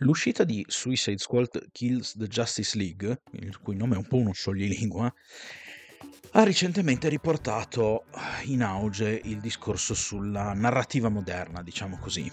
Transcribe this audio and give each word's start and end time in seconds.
L'uscita 0.00 0.44
di 0.44 0.62
Suicide 0.68 1.18
Squad 1.18 1.70
Kills 1.72 2.16
the 2.18 2.26
Justice 2.26 2.76
League, 2.76 3.22
il 3.32 3.58
cui 3.60 3.76
nome 3.76 3.94
è 3.94 3.98
un 3.98 4.06
po' 4.06 4.16
uno 4.16 4.32
scioglilingua, 4.32 5.12
ha 6.32 6.42
recentemente 6.42 7.08
riportato 7.08 8.04
in 8.44 8.62
auge 8.62 9.18
il 9.24 9.40
discorso 9.40 9.94
sulla 9.94 10.52
narrativa 10.52 11.08
moderna, 11.08 11.62
diciamo 11.62 11.96
così, 11.98 12.30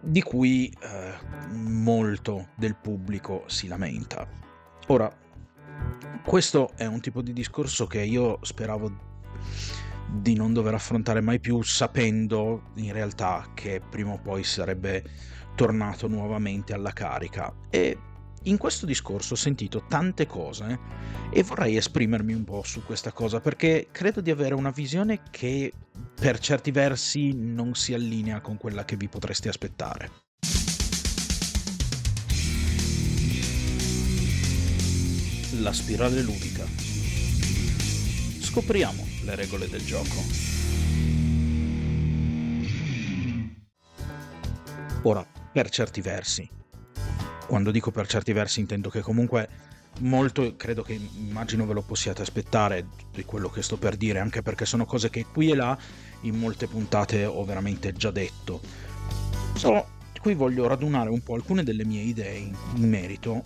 di 0.00 0.22
cui 0.22 0.68
eh, 0.68 1.14
molto 1.50 2.50
del 2.54 2.76
pubblico 2.76 3.42
si 3.48 3.66
lamenta. 3.66 4.28
Ora, 4.86 5.12
questo 6.24 6.70
è 6.76 6.86
un 6.86 7.00
tipo 7.00 7.22
di 7.22 7.32
discorso 7.32 7.88
che 7.88 8.02
io 8.02 8.38
speravo 8.42 9.14
di 10.08 10.36
non 10.36 10.52
dover 10.52 10.74
affrontare 10.74 11.20
mai 11.20 11.40
più, 11.40 11.60
sapendo 11.62 12.70
in 12.76 12.92
realtà 12.92 13.50
che 13.52 13.80
prima 13.80 14.12
o 14.12 14.18
poi 14.18 14.44
sarebbe 14.44 15.02
tornato 15.56 16.06
nuovamente 16.06 16.72
alla 16.72 16.92
carica. 16.92 17.52
E 17.68 17.98
in 18.44 18.58
questo 18.58 18.86
discorso 18.86 19.32
ho 19.32 19.36
sentito 19.36 19.86
tante 19.88 20.26
cose 20.26 20.78
e 21.32 21.42
vorrei 21.42 21.76
esprimermi 21.76 22.32
un 22.32 22.44
po' 22.44 22.62
su 22.62 22.84
questa 22.84 23.10
cosa 23.10 23.40
perché 23.40 23.88
credo 23.90 24.20
di 24.20 24.30
avere 24.30 24.54
una 24.54 24.70
visione 24.70 25.22
che 25.30 25.72
per 26.14 26.38
certi 26.38 26.70
versi 26.70 27.32
non 27.34 27.74
si 27.74 27.92
allinea 27.92 28.40
con 28.40 28.56
quella 28.56 28.84
che 28.84 28.94
vi 28.94 29.08
potreste 29.08 29.48
aspettare. 29.48 30.10
La 35.60 35.72
spirale 35.72 36.20
ludica. 36.22 36.64
Scopriamo 38.40 39.04
le 39.24 39.34
regole 39.34 39.68
del 39.68 39.84
gioco. 39.84 40.22
Ora, 45.02 45.24
per 45.56 45.70
certi 45.70 46.02
versi, 46.02 46.46
quando 47.46 47.70
dico 47.70 47.90
per 47.90 48.06
certi 48.06 48.34
versi 48.34 48.60
intendo 48.60 48.90
che 48.90 49.00
comunque 49.00 49.48
molto 50.00 50.54
credo 50.54 50.82
che 50.82 50.92
immagino 50.92 51.64
ve 51.64 51.72
lo 51.72 51.80
possiate 51.80 52.20
aspettare 52.20 52.88
di 53.10 53.24
quello 53.24 53.48
che 53.48 53.62
sto 53.62 53.78
per 53.78 53.96
dire 53.96 54.18
anche 54.18 54.42
perché 54.42 54.66
sono 54.66 54.84
cose 54.84 55.08
che 55.08 55.24
qui 55.24 55.50
e 55.50 55.54
là 55.54 55.78
in 56.20 56.38
molte 56.38 56.66
puntate 56.66 57.24
ho 57.24 57.42
veramente 57.46 57.94
già 57.94 58.10
detto. 58.10 58.60
So, 59.54 59.86
qui 60.20 60.34
voglio 60.34 60.66
radunare 60.66 61.08
un 61.08 61.22
po' 61.22 61.32
alcune 61.32 61.64
delle 61.64 61.86
mie 61.86 62.02
idee 62.02 62.36
in 62.36 62.54
merito 62.74 63.42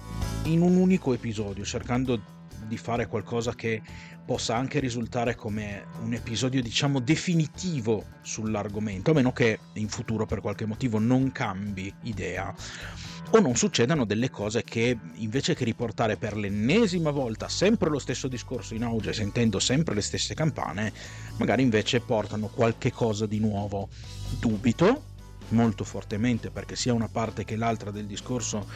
in 0.47 0.63
un 0.63 0.75
unico 0.75 1.13
episodio 1.13 1.63
cercando 1.63 2.40
di 2.71 2.79
fare 2.79 3.09
qualcosa 3.09 3.53
che 3.57 3.83
possa 4.25 4.55
anche 4.55 4.79
risultare 4.79 5.35
come 5.35 5.87
un 6.03 6.15
episodio 6.15 6.63
diciamo 6.63 7.01
definitivo 7.01 8.05
sull'argomento 8.23 9.11
a 9.11 9.15
meno 9.15 9.33
che 9.33 9.59
in 9.75 9.89
futuro 9.89 10.25
per 10.25 10.41
qualche 10.41 10.67
motivo 10.67 11.01
non 11.01 11.33
cambi 11.33 11.93
idea 12.03 12.55
o 13.33 13.41
non 13.41 13.57
succedano 13.57 14.05
delle 14.05 14.31
cose 14.31 14.63
che 14.63 14.97
invece 15.15 15.55
che 15.55 15.65
riportare 15.65 16.17
per 16.17 16.37
l'ennesima 16.37 17.11
volta 17.11 17.49
sempre 17.49 17.91
lo 17.91 17.99
stesso 17.99 18.29
discorso 18.29 18.75
in 18.75 18.85
auge 18.85 19.13
sentendo 19.13 19.59
sempre 19.59 19.95
le 19.95 20.01
stesse 20.01 20.35
campane, 20.35 20.93
magari 21.39 21.63
invece 21.63 22.01
portano 22.01 22.49
qualche 22.49 22.93
cosa 22.93 23.27
di 23.27 23.39
nuovo. 23.39 23.89
Dubito 24.39 25.10
molto 25.51 25.85
fortemente 25.85 26.51
perché 26.51 26.77
sia 26.77 26.93
una 26.93 27.09
parte 27.09 27.45
che 27.45 27.57
l'altra 27.57 27.91
del 27.91 28.07
discorso 28.07 28.69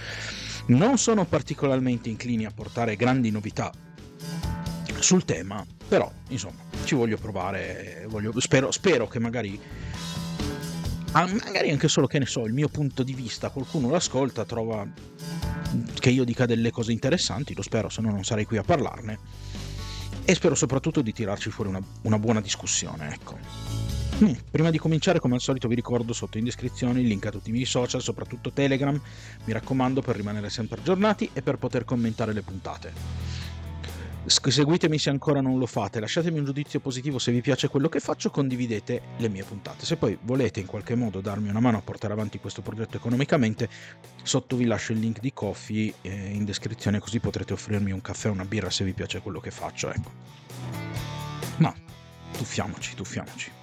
non 0.66 0.98
sono 0.98 1.24
particolarmente 1.24 2.08
inclini 2.08 2.44
a 2.44 2.52
portare 2.52 2.96
grandi 2.96 3.30
novità 3.30 3.72
sul 4.98 5.24
tema, 5.24 5.64
però 5.86 6.10
insomma 6.28 6.62
ci 6.84 6.94
voglio 6.94 7.18
provare, 7.18 8.06
voglio, 8.08 8.32
spero, 8.40 8.70
spero 8.70 9.06
che 9.06 9.18
magari 9.18 9.60
Ah, 11.16 11.28
magari 11.44 11.70
anche 11.70 11.86
solo 11.86 12.08
che 12.08 12.18
ne 12.18 12.26
so, 12.26 12.44
il 12.44 12.52
mio 12.52 12.68
punto 12.68 13.04
di 13.04 13.14
vista, 13.14 13.48
qualcuno 13.50 13.88
l'ascolta, 13.88 14.44
trova 14.44 14.84
che 16.00 16.10
io 16.10 16.24
dica 16.24 16.44
delle 16.44 16.72
cose 16.72 16.90
interessanti, 16.90 17.54
lo 17.54 17.62
spero, 17.62 17.88
se 17.88 18.00
no 18.00 18.10
non 18.10 18.24
sarei 18.24 18.44
qui 18.44 18.56
a 18.56 18.64
parlarne. 18.64 19.18
E 20.24 20.34
spero 20.34 20.56
soprattutto 20.56 21.02
di 21.02 21.12
tirarci 21.12 21.50
fuori 21.50 21.70
una, 21.70 21.80
una 22.02 22.18
buona 22.18 22.40
discussione, 22.40 23.12
ecco. 23.12 23.83
Mm, 24.22 24.32
prima 24.48 24.70
di 24.70 24.78
cominciare, 24.78 25.18
come 25.18 25.34
al 25.34 25.40
solito, 25.40 25.66
vi 25.66 25.74
ricordo 25.74 26.12
sotto 26.12 26.38
in 26.38 26.44
descrizione 26.44 27.00
il 27.00 27.06
link 27.08 27.26
a 27.26 27.30
tutti 27.30 27.50
i 27.50 27.52
miei 27.52 27.64
social, 27.64 28.00
soprattutto 28.00 28.52
Telegram, 28.52 29.00
mi 29.44 29.52
raccomando 29.52 30.02
per 30.02 30.14
rimanere 30.14 30.50
sempre 30.50 30.78
aggiornati 30.78 31.30
e 31.32 31.42
per 31.42 31.56
poter 31.56 31.84
commentare 31.84 32.32
le 32.32 32.42
puntate. 32.42 32.92
Seguitemi 34.26 34.98
se 34.98 35.10
ancora 35.10 35.40
non 35.40 35.58
lo 35.58 35.66
fate, 35.66 36.00
lasciatemi 36.00 36.38
un 36.38 36.46
giudizio 36.46 36.80
positivo 36.80 37.18
se 37.18 37.30
vi 37.30 37.42
piace 37.42 37.68
quello 37.68 37.88
che 37.88 38.00
faccio, 38.00 38.30
condividete 38.30 39.02
le 39.18 39.28
mie 39.28 39.42
puntate. 39.42 39.84
Se 39.84 39.96
poi 39.96 40.16
volete 40.22 40.60
in 40.60 40.66
qualche 40.66 40.94
modo 40.94 41.20
darmi 41.20 41.50
una 41.50 41.60
mano 41.60 41.76
a 41.76 41.82
portare 41.82 42.12
avanti 42.14 42.38
questo 42.38 42.62
progetto 42.62 42.96
economicamente, 42.96 43.68
sotto 44.22 44.56
vi 44.56 44.64
lascio 44.64 44.92
il 44.92 45.00
link 45.00 45.20
di 45.20 45.32
Coffee 45.34 45.92
eh, 46.02 46.10
in 46.10 46.44
descrizione 46.44 47.00
così 47.00 47.18
potrete 47.18 47.52
offrirmi 47.52 47.90
un 47.90 48.00
caffè 48.00 48.28
o 48.28 48.32
una 48.32 48.46
birra 48.46 48.70
se 48.70 48.84
vi 48.84 48.92
piace 48.92 49.20
quello 49.20 49.40
che 49.40 49.50
faccio, 49.50 49.92
ecco. 49.92 50.10
Ma 51.58 51.74
tuffiamoci, 52.32 52.94
tuffiamoci. 52.94 53.62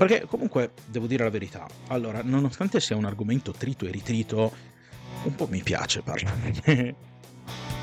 Perché 0.00 0.24
comunque 0.24 0.70
devo 0.86 1.06
dire 1.06 1.24
la 1.24 1.30
verità. 1.30 1.66
Allora, 1.88 2.22
nonostante 2.24 2.80
sia 2.80 2.96
un 2.96 3.04
argomento 3.04 3.52
trito 3.52 3.84
e 3.84 3.90
ritrito, 3.90 4.50
un 5.24 5.34
po' 5.34 5.46
mi 5.46 5.62
piace 5.62 6.00
parlare. 6.00 6.94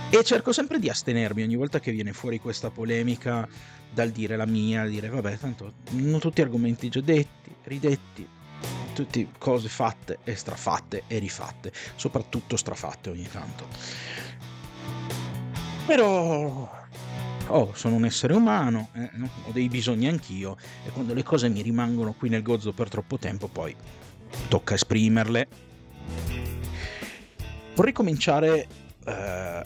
E 0.09 0.23
cerco 0.23 0.51
sempre 0.51 0.79
di 0.79 0.89
astenermi 0.89 1.43
ogni 1.43 1.55
volta 1.55 1.79
che 1.79 1.91
viene 1.91 2.13
fuori 2.13 2.39
questa 2.39 2.71
polemica 2.71 3.47
dal 3.93 4.09
dire 4.09 4.35
la 4.35 4.47
mia, 4.47 4.87
dire 4.87 5.09
vabbè, 5.09 5.37
tanto 5.37 5.73
non 5.91 6.19
tutti 6.19 6.41
argomenti 6.41 6.89
già 6.89 7.01
detti, 7.01 7.55
ridetti, 7.65 8.27
tutte 8.95 9.27
cose 9.37 9.69
fatte 9.69 10.17
e 10.23 10.33
strafatte 10.33 11.03
e 11.05 11.19
rifatte, 11.19 11.71
soprattutto 11.97 12.57
strafatte 12.57 13.11
ogni 13.11 13.29
tanto. 13.31 13.67
Però 15.85 16.76
oh, 17.47 17.73
sono 17.73 17.95
un 17.95 18.05
essere 18.05 18.33
umano, 18.33 18.89
eh, 18.93 19.09
ho 19.45 19.51
dei 19.51 19.67
bisogni 19.67 20.07
anch'io 20.07 20.57
e 20.85 20.89
quando 20.89 21.13
le 21.13 21.23
cose 21.23 21.49
mi 21.49 21.61
rimangono 21.61 22.13
qui 22.13 22.29
nel 22.29 22.41
gozzo 22.41 22.73
per 22.73 22.89
troppo 22.89 23.17
tempo 23.17 23.47
poi 23.47 23.75
tocca 24.47 24.73
esprimerle. 24.73 25.47
Vorrei 27.75 27.93
cominciare 27.93 28.67
eh, 29.05 29.65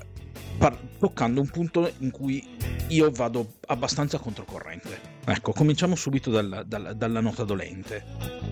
par- 0.58 0.78
toccando 1.00 1.42
un 1.42 1.50
punto 1.50 1.92
in 2.00 2.12
cui 2.12 2.46
io 2.90 3.10
vado 3.12 3.54
abbastanza 3.68 4.18
controcorrente. 4.20 5.00
Ecco, 5.26 5.54
cominciamo 5.54 5.96
subito 5.96 6.30
dalla, 6.30 6.64
dalla, 6.64 6.94
dalla 6.94 7.22
nota 7.22 7.44
dolente. 7.44 8.50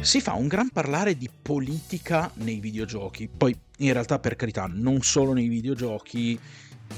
Si 0.00 0.20
fa 0.20 0.34
un 0.34 0.46
gran 0.46 0.70
parlare 0.70 1.16
di 1.16 1.28
politica 1.42 2.30
nei 2.34 2.60
videogiochi, 2.60 3.28
poi 3.28 3.56
in 3.78 3.92
realtà 3.92 4.18
per 4.18 4.36
carità 4.36 4.70
non 4.72 5.02
solo 5.02 5.32
nei 5.32 5.48
videogiochi, 5.48 6.38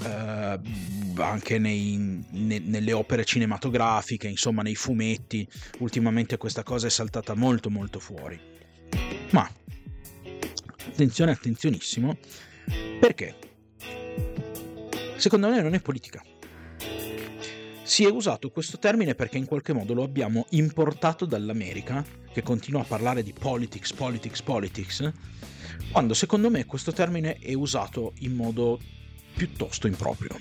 eh, 0.04 0.60
anche 1.16 1.58
nei, 1.58 2.24
ne, 2.30 2.58
nelle 2.58 2.92
opere 2.92 3.24
cinematografiche, 3.24 4.28
insomma 4.28 4.62
nei 4.62 4.74
fumetti, 4.74 5.46
ultimamente 5.78 6.36
questa 6.36 6.62
cosa 6.62 6.86
è 6.86 6.90
saltata 6.90 7.34
molto 7.34 7.70
molto 7.70 7.98
fuori. 7.98 8.38
Ma 9.30 9.48
attenzione, 10.86 11.32
attenzionissimo, 11.32 12.16
perché 13.00 13.36
Secondo 15.18 15.48
me 15.48 15.60
non 15.60 15.74
è 15.74 15.80
politica. 15.80 16.22
Si 17.82 18.04
è 18.04 18.08
usato 18.08 18.50
questo 18.50 18.78
termine 18.78 19.16
perché 19.16 19.36
in 19.36 19.46
qualche 19.46 19.72
modo 19.72 19.92
lo 19.92 20.04
abbiamo 20.04 20.46
importato 20.50 21.24
dall'America, 21.24 22.04
che 22.32 22.42
continua 22.42 22.82
a 22.82 22.84
parlare 22.84 23.24
di 23.24 23.32
politics, 23.32 23.92
politics, 23.92 24.42
politics, 24.42 25.12
quando 25.90 26.14
secondo 26.14 26.50
me 26.50 26.66
questo 26.66 26.92
termine 26.92 27.34
è 27.38 27.52
usato 27.54 28.12
in 28.18 28.36
modo 28.36 28.78
piuttosto 29.38 29.86
improprio. 29.86 30.36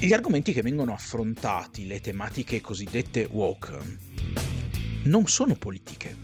Gli 0.00 0.14
argomenti 0.14 0.54
che 0.54 0.62
vengono 0.62 0.94
affrontati, 0.94 1.86
le 1.86 2.00
tematiche 2.00 2.62
cosiddette 2.62 3.28
woke, 3.30 3.78
non 5.02 5.26
sono 5.26 5.54
politiche. 5.56 6.16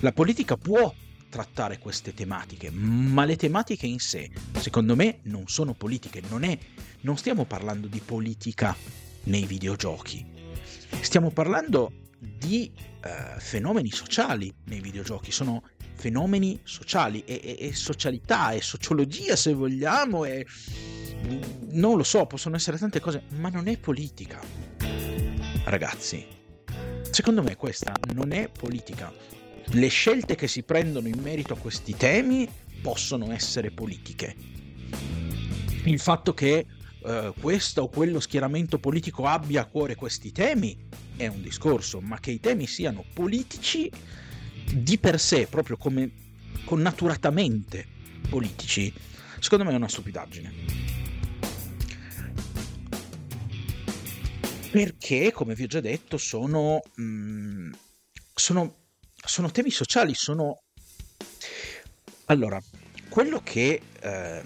La 0.00 0.10
politica 0.10 0.56
può 0.56 0.92
trattare 1.28 1.78
queste 1.78 2.12
tematiche, 2.14 2.72
ma 2.72 3.24
le 3.24 3.36
tematiche 3.36 3.86
in 3.86 4.00
sé, 4.00 4.28
secondo 4.58 4.96
me, 4.96 5.20
non 5.22 5.46
sono 5.46 5.72
politiche, 5.72 6.20
non, 6.28 6.42
è, 6.42 6.58
non 7.02 7.16
stiamo 7.16 7.44
parlando 7.44 7.86
di 7.86 8.00
politica 8.00 8.76
nei 9.24 9.46
videogiochi, 9.46 10.26
stiamo 11.00 11.30
parlando 11.30 11.92
di 12.18 12.72
uh, 12.74 13.38
fenomeni 13.38 13.92
sociali 13.92 14.52
nei 14.64 14.80
videogiochi, 14.80 15.30
sono 15.30 15.62
fenomeni 15.98 16.58
sociali 16.62 17.22
e, 17.26 17.40
e, 17.42 17.66
e 17.68 17.74
socialità 17.74 18.52
e 18.52 18.62
sociologia 18.62 19.36
se 19.36 19.52
vogliamo 19.52 20.24
e 20.24 20.46
non 21.70 21.96
lo 21.96 22.04
so, 22.04 22.24
possono 22.26 22.56
essere 22.56 22.78
tante 22.78 23.00
cose, 23.00 23.24
ma 23.36 23.50
non 23.50 23.68
è 23.68 23.76
politica. 23.76 24.40
Ragazzi, 25.64 26.26
secondo 27.10 27.42
me 27.42 27.56
questa 27.56 27.92
non 28.14 28.32
è 28.32 28.48
politica 28.48 29.12
le 29.72 29.88
scelte 29.88 30.34
che 30.34 30.48
si 30.48 30.62
prendono 30.62 31.08
in 31.08 31.20
merito 31.20 31.52
a 31.52 31.58
questi 31.58 31.94
temi 31.94 32.48
possono 32.80 33.32
essere 33.32 33.70
politiche. 33.70 34.34
Il 35.84 35.98
fatto 35.98 36.32
che 36.32 36.66
eh, 37.04 37.32
questo 37.38 37.82
o 37.82 37.88
quello 37.88 38.20
schieramento 38.20 38.78
politico 38.78 39.26
abbia 39.26 39.62
a 39.62 39.66
cuore 39.66 39.94
questi 39.94 40.32
temi 40.32 40.76
è 41.16 41.26
un 41.26 41.42
discorso, 41.42 42.00
ma 42.00 42.18
che 42.18 42.30
i 42.30 42.40
temi 42.40 42.66
siano 42.66 43.04
politici 43.12 43.90
di 44.74 44.98
per 44.98 45.18
sé, 45.18 45.46
proprio 45.46 45.76
come 45.76 46.10
connaturatamente 46.64 47.86
politici, 48.28 48.92
secondo 49.40 49.64
me 49.64 49.72
è 49.72 49.76
una 49.76 49.88
stupidaggine. 49.88 50.52
Perché, 54.70 55.32
come 55.32 55.54
vi 55.54 55.64
ho 55.64 55.66
già 55.66 55.80
detto, 55.80 56.18
sono, 56.18 56.82
mh, 56.94 57.02
mm, 57.02 57.72
sono, 58.34 58.76
sono 59.14 59.50
temi 59.50 59.70
sociali, 59.70 60.14
sono... 60.14 60.62
Allora, 62.26 62.62
quello 63.08 63.40
che 63.42 63.80
eh, 64.00 64.42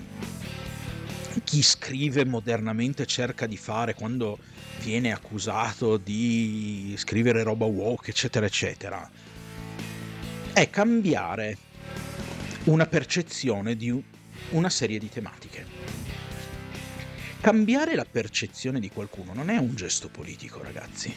chi 1.42 1.62
scrive 1.62 2.24
modernamente 2.24 3.04
cerca 3.06 3.46
di 3.46 3.56
fare 3.56 3.94
quando 3.94 4.38
viene 4.80 5.12
accusato 5.12 5.96
di 5.96 6.94
scrivere 6.96 7.42
roba 7.42 7.64
woke, 7.64 8.10
eccetera, 8.10 8.46
eccetera, 8.46 9.10
è 10.52 10.68
cambiare 10.68 11.56
una 12.64 12.86
percezione 12.86 13.74
di 13.74 14.02
una 14.50 14.68
serie 14.68 14.98
di 14.98 15.08
tematiche. 15.08 15.66
Cambiare 17.40 17.94
la 17.94 18.04
percezione 18.04 18.78
di 18.78 18.90
qualcuno 18.90 19.32
non 19.32 19.48
è 19.48 19.56
un 19.56 19.74
gesto 19.74 20.08
politico, 20.08 20.62
ragazzi. 20.62 21.14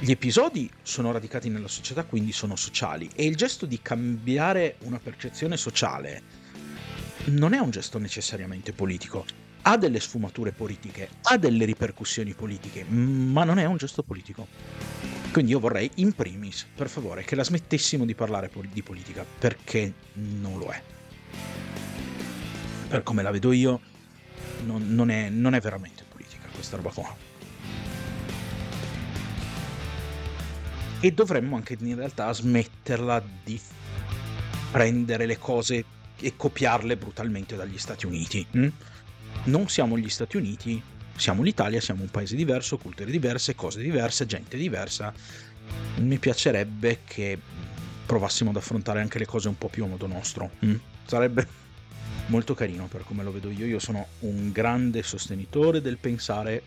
Gli 0.00 0.10
episodi 0.10 0.68
sono 0.82 1.12
radicati 1.12 1.48
nella 1.48 1.68
società, 1.68 2.04
quindi 2.04 2.32
sono 2.32 2.56
sociali, 2.56 3.08
e 3.14 3.24
il 3.24 3.36
gesto 3.36 3.64
di 3.64 3.80
cambiare 3.80 4.76
una 4.80 4.98
percezione 4.98 5.56
sociale 5.56 6.22
non 7.26 7.54
è 7.54 7.58
un 7.58 7.70
gesto 7.70 7.98
necessariamente 7.98 8.72
politico. 8.72 9.24
Ha 9.62 9.78
delle 9.78 10.00
sfumature 10.00 10.52
politiche, 10.52 11.08
ha 11.22 11.38
delle 11.38 11.64
ripercussioni 11.64 12.34
politiche, 12.34 12.84
ma 12.84 13.44
non 13.44 13.58
è 13.58 13.64
un 13.64 13.78
gesto 13.78 14.02
politico. 14.02 14.83
Quindi 15.34 15.50
io 15.50 15.58
vorrei, 15.58 15.90
in 15.96 16.12
primis, 16.12 16.64
per 16.76 16.88
favore, 16.88 17.24
che 17.24 17.34
la 17.34 17.42
smettessimo 17.42 18.04
di 18.04 18.14
parlare 18.14 18.48
di 18.70 18.82
politica, 18.84 19.26
perché 19.40 19.92
non 20.12 20.58
lo 20.58 20.68
è. 20.68 20.80
Per 22.86 23.02
come 23.02 23.20
la 23.20 23.32
vedo 23.32 23.50
io, 23.50 23.80
non, 24.64 24.94
non, 24.94 25.10
è, 25.10 25.30
non 25.30 25.54
è 25.54 25.60
veramente 25.60 26.04
politica 26.08 26.46
questa 26.54 26.76
roba 26.76 26.90
qua. 26.90 27.16
E 31.00 31.10
dovremmo 31.10 31.56
anche 31.56 31.76
in 31.80 31.96
realtà 31.96 32.32
smetterla 32.32 33.20
di 33.42 33.60
prendere 34.70 35.26
le 35.26 35.38
cose 35.38 35.84
e 36.16 36.36
copiarle 36.36 36.96
brutalmente 36.96 37.56
dagli 37.56 37.78
Stati 37.78 38.06
Uniti. 38.06 38.46
Hm? 38.52 38.68
Non 39.46 39.68
siamo 39.68 39.98
gli 39.98 40.08
Stati 40.08 40.36
Uniti, 40.36 40.80
siamo 41.16 41.42
l'Italia, 41.42 41.80
siamo 41.80 42.02
un 42.02 42.10
paese 42.10 42.36
diverso, 42.36 42.78
culture 42.78 43.10
diverse, 43.10 43.54
cose 43.54 43.80
diverse, 43.80 44.26
gente 44.26 44.56
diversa. 44.56 45.12
Mi 45.96 46.18
piacerebbe 46.18 47.00
che 47.04 47.38
provassimo 48.04 48.50
ad 48.50 48.56
affrontare 48.56 49.00
anche 49.00 49.18
le 49.18 49.26
cose 49.26 49.48
un 49.48 49.56
po' 49.56 49.68
più 49.68 49.84
a 49.84 49.88
modo 49.88 50.06
nostro. 50.06 50.50
Mm? 50.64 50.74
Sarebbe 51.06 51.46
molto 52.26 52.54
carino 52.54 52.86
per 52.86 53.04
come 53.04 53.22
lo 53.22 53.32
vedo 53.32 53.50
io. 53.50 53.66
Io 53.66 53.78
sono 53.78 54.08
un 54.20 54.50
grande 54.52 55.02
sostenitore 55.02 55.80
del 55.80 55.98
pensare 55.98 56.62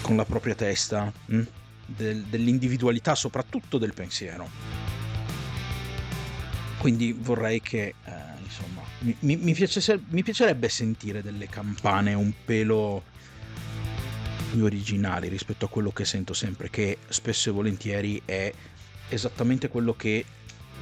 con 0.00 0.16
la 0.16 0.24
propria 0.24 0.54
testa, 0.54 1.12
mm? 1.32 1.42
del, 1.86 2.22
dell'individualità, 2.24 3.14
soprattutto 3.14 3.78
del 3.78 3.94
pensiero. 3.94 4.48
Quindi 6.78 7.12
vorrei 7.12 7.60
che, 7.60 7.94
eh, 8.04 8.12
insomma, 8.42 8.82
mi, 9.00 9.16
mi, 9.20 9.36
mi, 9.36 9.54
piace, 9.54 10.00
mi 10.08 10.22
piacerebbe 10.22 10.68
sentire 10.68 11.22
delle 11.22 11.48
campane 11.48 12.14
un 12.14 12.32
pelo 12.44 13.14
più 14.50 14.64
originali 14.64 15.28
rispetto 15.28 15.64
a 15.64 15.68
quello 15.68 15.90
che 15.90 16.04
sento 16.04 16.32
sempre, 16.32 16.70
che 16.70 16.98
spesso 17.08 17.50
e 17.50 17.52
volentieri 17.52 18.22
è 18.24 18.52
esattamente 19.08 19.68
quello 19.68 19.94
che 19.94 20.24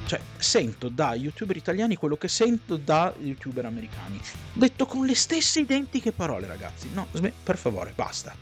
cioè 0.05 0.19
sento 0.37 0.89
da 0.89 1.15
youtuber 1.15 1.55
italiani 1.55 1.95
quello 1.95 2.17
che 2.17 2.27
sento 2.27 2.77
da 2.77 3.13
youtuber 3.19 3.65
americani. 3.65 4.19
Detto 4.53 4.85
con 4.85 5.05
le 5.05 5.15
stesse 5.15 5.61
identiche 5.61 6.11
parole 6.11 6.47
ragazzi. 6.47 6.89
No 6.93 7.07
per 7.43 7.57
favore 7.57 7.93
basta. 7.95 8.35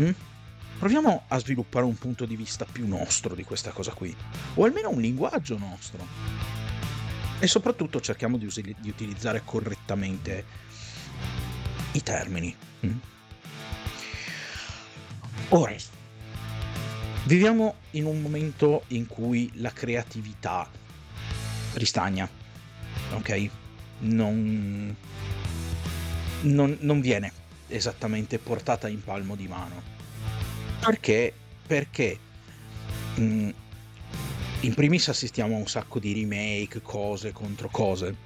Mm? 0.00 0.10
proviamo 0.82 1.26
a 1.28 1.38
sviluppare 1.38 1.84
un 1.84 1.96
punto 1.96 2.24
di 2.24 2.34
vista 2.34 2.64
più 2.64 2.88
nostro 2.88 3.36
di 3.36 3.44
questa 3.44 3.70
cosa 3.70 3.92
qui. 3.92 4.12
O 4.54 4.64
almeno 4.64 4.90
un 4.90 5.00
linguaggio 5.00 5.56
nostro. 5.56 6.04
E 7.38 7.46
soprattutto 7.46 8.00
cerchiamo 8.00 8.36
di, 8.36 8.46
us- 8.46 8.60
di 8.60 8.88
utilizzare 8.88 9.42
correttamente 9.44 10.44
i 11.92 12.02
termini. 12.02 12.52
Mm? 12.84 12.96
Ora, 15.54 15.76
viviamo 17.26 17.74
in 17.90 18.06
un 18.06 18.22
momento 18.22 18.84
in 18.88 19.06
cui 19.06 19.50
la 19.56 19.70
creatività 19.70 20.66
ristagna, 21.74 22.26
ok? 23.12 23.50
Non, 23.98 24.96
non, 26.40 26.76
non 26.80 27.00
viene 27.02 27.32
esattamente 27.68 28.38
portata 28.38 28.88
in 28.88 29.04
palmo 29.04 29.36
di 29.36 29.46
mano. 29.46 29.82
Perché? 30.80 31.34
Perché 31.66 32.18
mh, 33.16 33.22
mm, 33.22 33.50
in 34.60 34.72
primis 34.72 35.08
assistiamo 35.08 35.54
a 35.54 35.58
un 35.58 35.68
sacco 35.68 35.98
di 35.98 36.14
remake, 36.14 36.80
cose 36.80 37.32
contro 37.32 37.68
cose. 37.68 38.16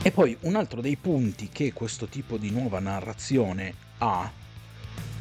E 0.00 0.10
poi 0.10 0.34
un 0.40 0.56
altro 0.56 0.80
dei 0.80 0.96
punti 0.96 1.50
che 1.52 1.74
questo 1.74 2.06
tipo 2.06 2.38
di 2.38 2.50
nuova 2.50 2.78
narrazione 2.78 3.74
ha 3.98 4.39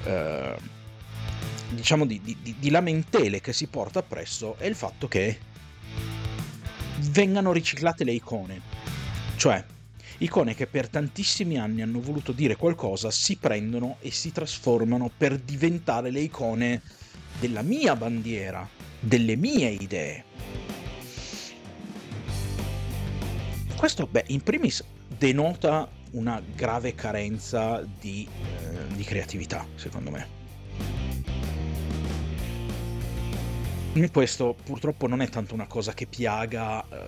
eh, 0.04 0.56
diciamo 1.69 2.06
di, 2.06 2.22
di, 2.24 2.56
di 2.57 2.69
lamentele 2.69 3.42
che 3.42 3.54
si 3.54 3.68
porta 3.68 4.00
appresso 4.00 4.56
è 4.57 4.66
il 4.66 4.75
fatto 4.75 5.07
che 5.07 5.38
vengano 7.12 7.51
riciclate 7.51 8.04
le 8.04 8.12
icone. 8.12 8.62
Cioè, 9.36 9.63
icone 10.19 10.56
che 10.56 10.68
per 10.68 10.90
tantissimi 10.90 11.57
anni 11.57 11.81
hanno 11.81 12.01
voluto 12.01 12.31
dire 12.31 12.56
qualcosa 12.56 13.12
si 13.12 13.38
prendono 13.38 13.98
e 14.00 14.12
si 14.12 14.31
trasformano 14.31 15.10
per 15.16 15.38
diventare 15.38 16.12
le 16.12 16.22
icone 16.22 16.81
della 17.40 17.62
mia 17.62 17.96
bandiera, 17.96 18.68
delle 19.00 19.36
mie 19.36 19.69
idee. 19.69 20.24
Questo, 23.75 24.07
beh, 24.07 24.25
in 24.28 24.42
primis 24.42 24.84
denota 25.07 25.90
una 26.12 26.42
grave 26.56 26.96
carenza 26.96 27.81
di, 28.00 28.28
eh, 28.28 28.69
di 29.00 29.06
creatività, 29.06 29.66
secondo 29.75 30.12
me. 30.12 30.38
Questo 34.12 34.56
purtroppo 34.62 35.08
non 35.08 35.22
è 35.22 35.29
tanto 35.29 35.53
una 35.53 35.68
cosa 35.68 35.94
che 35.94 36.06
piaga 36.06 36.84
eh, 36.84 37.08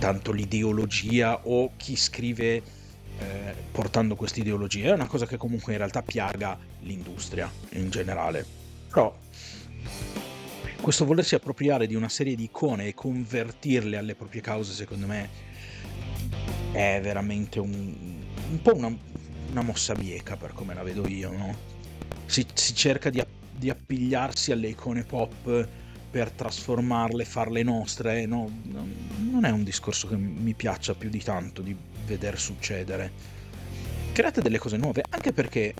tanto 0.00 0.32
l'ideologia 0.32 1.40
o 1.44 1.72
chi 1.76 1.94
scrive 1.94 2.56
eh, 2.56 3.54
portando 3.70 4.16
questa 4.16 4.40
ideologia, 4.40 4.90
è 4.90 4.92
una 4.92 5.06
cosa 5.06 5.26
che 5.26 5.36
comunque 5.36 5.72
in 5.72 5.78
realtà 5.78 6.02
piaga 6.02 6.58
l'industria 6.80 7.50
in 7.70 7.90
generale. 7.90 8.44
Però 8.88 9.16
questo 10.80 11.04
volersi 11.04 11.36
appropriare 11.36 11.86
di 11.86 11.94
una 11.94 12.08
serie 12.08 12.34
di 12.34 12.44
icone 12.44 12.86
e 12.88 12.94
convertirle 12.94 13.96
alle 13.96 14.16
proprie 14.16 14.40
cause, 14.40 14.72
secondo 14.72 15.06
me, 15.06 15.28
è 16.72 17.00
veramente 17.00 17.60
un, 17.60 18.18
un 18.50 18.62
po' 18.62 18.74
una, 18.74 18.96
una, 19.50 19.62
mossa 19.62 19.94
bieca 19.94 20.36
per 20.36 20.52
come 20.52 20.74
la 20.74 20.82
vedo 20.82 21.06
io, 21.06 21.30
no? 21.30 21.54
Si, 22.26 22.46
si 22.54 22.74
cerca 22.74 23.10
di, 23.10 23.22
di, 23.50 23.70
appigliarsi 23.70 24.52
alle 24.52 24.68
icone 24.68 25.04
pop 25.04 25.68
per 26.10 26.30
trasformarle, 26.30 27.24
farle 27.24 27.62
nostre, 27.62 28.26
no? 28.26 28.50
Non 29.18 29.44
è 29.44 29.50
un 29.50 29.64
discorso 29.64 30.08
che 30.08 30.16
mi 30.16 30.54
piaccia 30.54 30.94
più 30.94 31.08
di 31.08 31.22
tanto 31.22 31.62
di 31.62 31.76
vedere 32.04 32.36
succedere. 32.36 33.38
Create 34.12 34.42
delle 34.42 34.58
cose 34.58 34.76
nuove, 34.76 35.04
anche 35.08 35.32
perché 35.32 35.74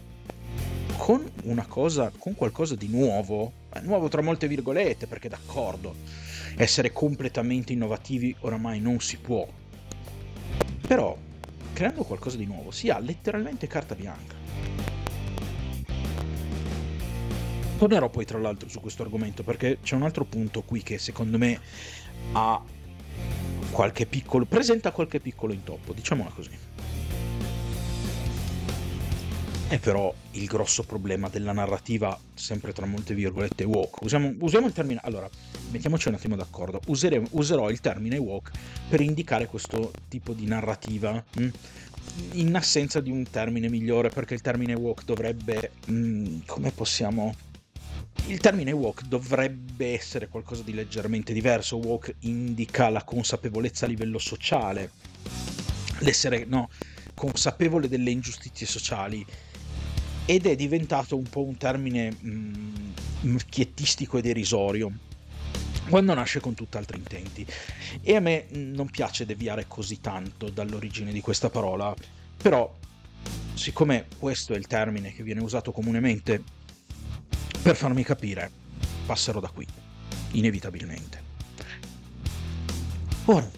con 0.97 1.29
una 1.45 1.67
cosa, 1.67 2.13
con 2.17 2.35
qualcosa 2.35 2.77
di 2.77 2.87
nuovo, 2.89 3.53
eh, 3.73 3.81
nuovo 3.81 4.09
tra 4.09 4.23
molte 4.23 4.47
virgolette, 4.47 5.07
perché 5.07 5.29
d'accordo, 5.29 5.97
essere 6.57 6.93
completamente 6.93 7.73
innovativi 7.73 8.35
oramai 8.41 8.81
non 8.81 9.01
si 9.01 9.17
può. 9.17 9.49
Però 10.87 11.17
creando 11.81 12.03
qualcosa 12.03 12.37
di 12.37 12.45
nuovo 12.45 12.71
si 12.71 12.91
ha 12.91 12.99
letteralmente 12.99 13.67
carta 13.67 13.95
bianca. 13.95 14.35
Tornerò 17.79 18.11
poi 18.11 18.27
tra 18.27 18.39
l'altro 18.39 18.69
su 18.69 18.81
questo 18.81 19.03
argomento 19.03 19.43
perché 19.43 19.79
c'è 19.83 19.95
un 19.95 20.03
altro 20.03 20.27
punto 20.27 20.61
qui 20.61 20.83
che 20.83 20.99
secondo 20.99 21.39
me 21.39 21.59
ha 22.33 22.63
qualche 23.71 24.05
piccolo 24.05 24.45
presenta 24.45 24.91
qualche 24.93 25.21
piccolo 25.21 25.55
intoppo, 25.55 25.95
diciamola 25.95 26.29
così. 26.29 26.51
È 29.71 29.79
però 29.79 30.13
il 30.33 30.47
grosso 30.47 30.83
problema 30.83 31.29
della 31.29 31.53
narrativa, 31.53 32.19
sempre 32.35 32.73
tra 32.73 32.87
molte 32.87 33.15
virgolette, 33.15 33.63
woke. 33.63 34.03
Usiamo, 34.03 34.35
usiamo 34.41 34.67
il 34.67 34.73
termine. 34.73 34.99
Allora, 35.05 35.31
mettiamoci 35.71 36.09
un 36.09 36.15
attimo 36.15 36.35
d'accordo. 36.35 36.81
Useremo, 36.87 37.29
userò 37.31 37.71
il 37.71 37.79
termine 37.79 38.17
woke 38.17 38.51
per 38.89 39.01
indicare 39.01 39.47
questo 39.47 39.93
tipo 40.09 40.33
di 40.33 40.45
narrativa. 40.47 41.13
Mh? 41.37 41.43
Mm, 41.43 41.49
in 42.33 42.57
assenza 42.57 43.01
di 43.01 43.13
un 43.13 43.31
termine 43.31 43.69
migliore, 43.69 44.09
perché 44.09 44.35
il 44.35 44.41
termine 44.41 44.75
woke 44.75 45.05
dovrebbe. 45.05 45.71
Mh, 45.87 45.93
mm, 45.93 46.39
come 46.47 46.73
possiamo 46.73 47.33
il 48.27 48.41
termine 48.41 48.73
woke 48.73 49.05
dovrebbe 49.07 49.93
essere 49.93 50.27
qualcosa 50.27 50.65
di 50.65 50.75
leggermente 50.75 51.33
diverso. 51.33 51.77
Woke 51.77 52.17
indica 52.23 52.89
la 52.89 53.05
consapevolezza 53.05 53.85
a 53.85 53.89
livello 53.89 54.19
sociale, 54.19 54.91
l'essere 56.01 56.45
no, 56.45 56.71
consapevole 57.15 57.87
delle 57.87 58.11
ingiustizie 58.11 58.67
sociali 58.67 59.25
ed 60.25 60.47
è 60.47 60.55
diventato 60.57 61.17
un 61.17 61.25
po' 61.25 61.43
un 61.43 61.57
termine 61.57 62.15
mm, 62.25 63.37
schiettistico 63.37 64.19
ed 64.19 64.27
erisorio 64.27 64.93
quando 65.89 66.15
nasce 66.15 66.41
con 66.41 66.55
tutt'altri 66.55 66.97
intenti. 66.97 67.45
E 68.01 68.17
a 68.17 68.21
me 68.21 68.47
non 68.51 68.89
piace 68.89 69.27
deviare 69.27 69.67
così 69.67 70.01
tanto 70.01 70.49
dall'origine 70.49 71.13
di 71.13 71.21
questa 71.21 71.51
parola, 71.51 71.95
però 72.41 72.73
siccome 73.55 74.07
questo 74.19 74.55
è 74.55 74.57
il 74.57 74.69
termine 74.69 75.13
che 75.13 75.23
viene 75.23 75.43
usato 75.43 75.73
comunemente, 75.73 76.43
per 77.61 77.77
farmi 77.77 78.05
capire, 78.05 78.51
passerò 79.05 79.41
da 79.41 79.49
qui, 79.49 79.67
inevitabilmente. 80.33 81.23
Ora, 83.27 83.51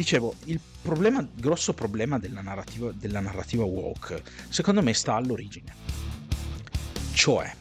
dicevo, 0.00 0.34
il 0.44 0.58
problema, 0.80 1.26
grosso 1.34 1.74
problema 1.74 2.18
della 2.18 2.40
narrativa, 2.40 2.90
della 2.92 3.20
narrativa 3.20 3.64
woke, 3.64 4.22
secondo 4.48 4.82
me, 4.82 4.94
sta 4.94 5.14
all'origine. 5.14 5.74
Cioè, 7.12 7.54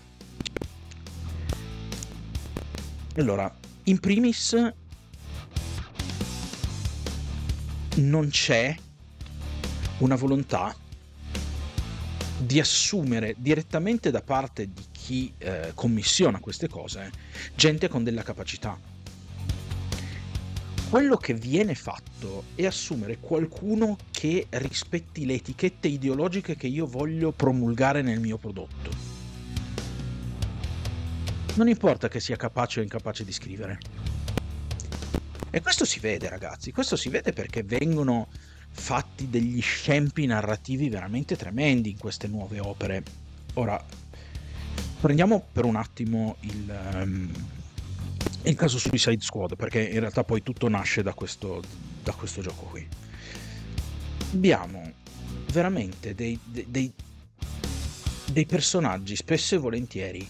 allora, 3.18 3.54
in 3.84 4.00
primis 4.00 4.74
non 7.96 8.30
c'è 8.30 8.74
una 9.98 10.16
volontà 10.16 10.74
di 12.38 12.58
assumere 12.58 13.36
direttamente 13.38 14.12
da 14.12 14.22
parte 14.22 14.72
di 14.72 14.86
chi 14.94 15.34
eh, 15.40 15.74
commissiona 15.76 16.40
queste 16.40 16.70
cose 16.70 17.12
gente 17.54 17.90
con 17.90 18.06
della 18.06 18.24
capacità. 18.24 18.89
Quello 20.90 21.18
che 21.18 21.34
viene 21.34 21.76
fatto 21.76 22.46
è 22.56 22.66
assumere 22.66 23.20
qualcuno 23.20 23.98
che 24.12 24.48
rispetti 24.50 25.26
le 25.26 25.36
etichette 25.36 25.88
ideologiche 25.88 26.56
che 26.56 26.68
io 26.68 26.88
voglio 26.88 27.32
promulgare 27.32 28.02
nel 28.02 28.20
mio 28.20 28.38
prodotto 28.38 29.10
non 31.60 31.68
importa 31.68 32.08
che 32.08 32.22
sia 32.22 32.38
capace 32.38 32.80
o 32.80 32.84
incapace 32.84 33.26
di 33.26 33.34
scrivere. 33.34 33.80
E 35.50 35.62
questo 35.62 35.84
si 35.84 36.00
vede, 36.00 36.30
ragazzi, 36.30 36.72
questo 36.72 36.96
si 36.96 37.10
vede 37.10 37.34
perché 37.34 37.64
vengono 37.64 38.30
fatti 38.72 39.30
degli 39.30 39.62
scempi 39.62 40.26
narrativi 40.26 40.88
veramente 40.88 41.36
tremendi 41.36 41.90
in 41.90 41.98
queste 41.98 42.28
nuove 42.28 42.60
opere. 42.62 43.04
Ora, 43.56 43.84
prendiamo 45.02 45.46
per 45.52 45.66
un 45.66 45.76
attimo 45.76 46.38
il, 46.42 46.80
um, 46.94 47.32
il 48.44 48.56
caso 48.56 48.78
Suicide 48.78 49.22
Squad, 49.22 49.56
perché 49.56 49.82
in 49.82 50.00
realtà 50.00 50.24
poi 50.24 50.42
tutto 50.42 50.70
nasce 50.70 51.04
da 51.04 51.14
questo, 51.14 51.62
da 52.04 52.14
questo 52.14 52.42
gioco 52.42 52.66
qui. 52.66 52.88
Abbiamo 54.34 54.94
veramente 55.52 56.16
dei, 56.16 56.40
dei, 56.44 56.92
dei 58.32 58.46
personaggi 58.46 59.16
spesso 59.16 59.56
e 59.56 59.58
volentieri 59.58 60.28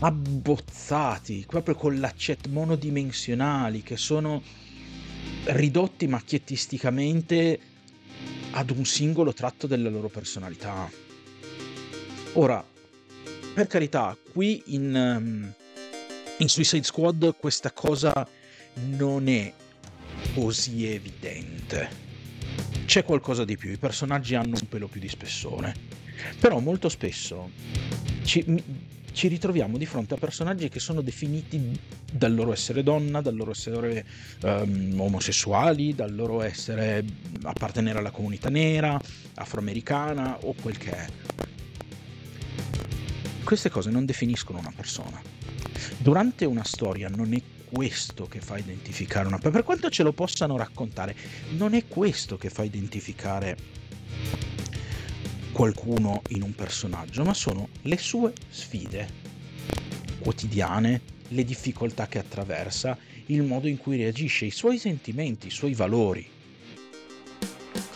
abbozzati, 0.00 1.44
proprio 1.48 1.74
con 1.74 1.98
l'accetto 1.98 2.48
monodimensionali, 2.48 3.82
che 3.82 3.96
sono 3.96 4.42
ridotti 5.44 6.06
macchiettisticamente 6.06 7.58
ad 8.52 8.70
un 8.70 8.84
singolo 8.84 9.32
tratto 9.32 9.66
della 9.66 9.88
loro 9.88 10.08
personalità. 10.08 10.90
Ora, 12.34 12.64
per 13.54 13.66
carità, 13.66 14.16
qui 14.32 14.62
in, 14.66 14.94
um, 14.94 15.52
in 16.38 16.48
Suicide 16.48 16.84
Squad 16.84 17.36
questa 17.36 17.72
cosa 17.72 18.26
non 18.74 19.28
è 19.28 19.52
così 20.34 20.86
evidente. 20.86 22.06
C'è 22.84 23.04
qualcosa 23.04 23.44
di 23.44 23.56
più, 23.56 23.70
i 23.70 23.76
personaggi 23.76 24.34
hanno 24.34 24.56
un 24.60 24.68
pelo 24.68 24.88
più 24.88 25.00
di 25.00 25.08
spessore. 25.08 25.74
Però 26.38 26.58
molto 26.58 26.88
spesso 26.88 27.50
ci, 28.24 28.44
ci 29.12 29.28
ritroviamo 29.28 29.78
di 29.78 29.86
fronte 29.86 30.14
a 30.14 30.16
personaggi 30.16 30.68
che 30.68 30.80
sono 30.80 31.00
definiti 31.00 31.78
dal 32.10 32.34
loro 32.34 32.52
essere 32.52 32.82
donna, 32.82 33.20
dal 33.20 33.36
loro 33.36 33.50
essere 33.50 34.04
um, 34.42 34.94
omosessuali, 34.98 35.94
dal 35.94 36.14
loro 36.14 36.42
essere 36.42 37.04
appartenere 37.42 37.98
alla 37.98 38.10
comunità 38.10 38.48
nera, 38.48 39.00
afroamericana 39.34 40.38
o 40.42 40.54
quel 40.60 40.78
che 40.78 40.90
è. 40.90 41.06
Queste 43.44 43.70
cose 43.70 43.90
non 43.90 44.04
definiscono 44.04 44.58
una 44.58 44.72
persona. 44.74 45.20
Durante 45.98 46.44
una 46.44 46.64
storia 46.64 47.08
non 47.08 47.32
è 47.32 47.42
questo 47.70 48.26
che 48.26 48.40
fa 48.40 48.56
identificare 48.56 49.26
una 49.26 49.36
persona, 49.36 49.56
per 49.56 49.64
quanto 49.64 49.90
ce 49.90 50.02
lo 50.02 50.12
possano 50.12 50.56
raccontare, 50.56 51.14
non 51.56 51.74
è 51.74 51.86
questo 51.86 52.38
che 52.38 52.50
fa 52.50 52.62
identificare 52.62 53.56
qualcuno 55.52 56.22
in 56.28 56.42
un 56.42 56.54
personaggio, 56.54 57.24
ma 57.24 57.34
sono 57.34 57.68
le 57.82 57.98
sue 57.98 58.32
sfide 58.48 59.26
quotidiane, 60.20 61.00
le 61.28 61.44
difficoltà 61.44 62.06
che 62.06 62.18
attraversa, 62.18 62.96
il 63.26 63.42
modo 63.42 63.68
in 63.68 63.76
cui 63.76 63.96
reagisce, 63.96 64.46
i 64.46 64.50
suoi 64.50 64.78
sentimenti, 64.78 65.48
i 65.48 65.50
suoi 65.50 65.74
valori. 65.74 66.26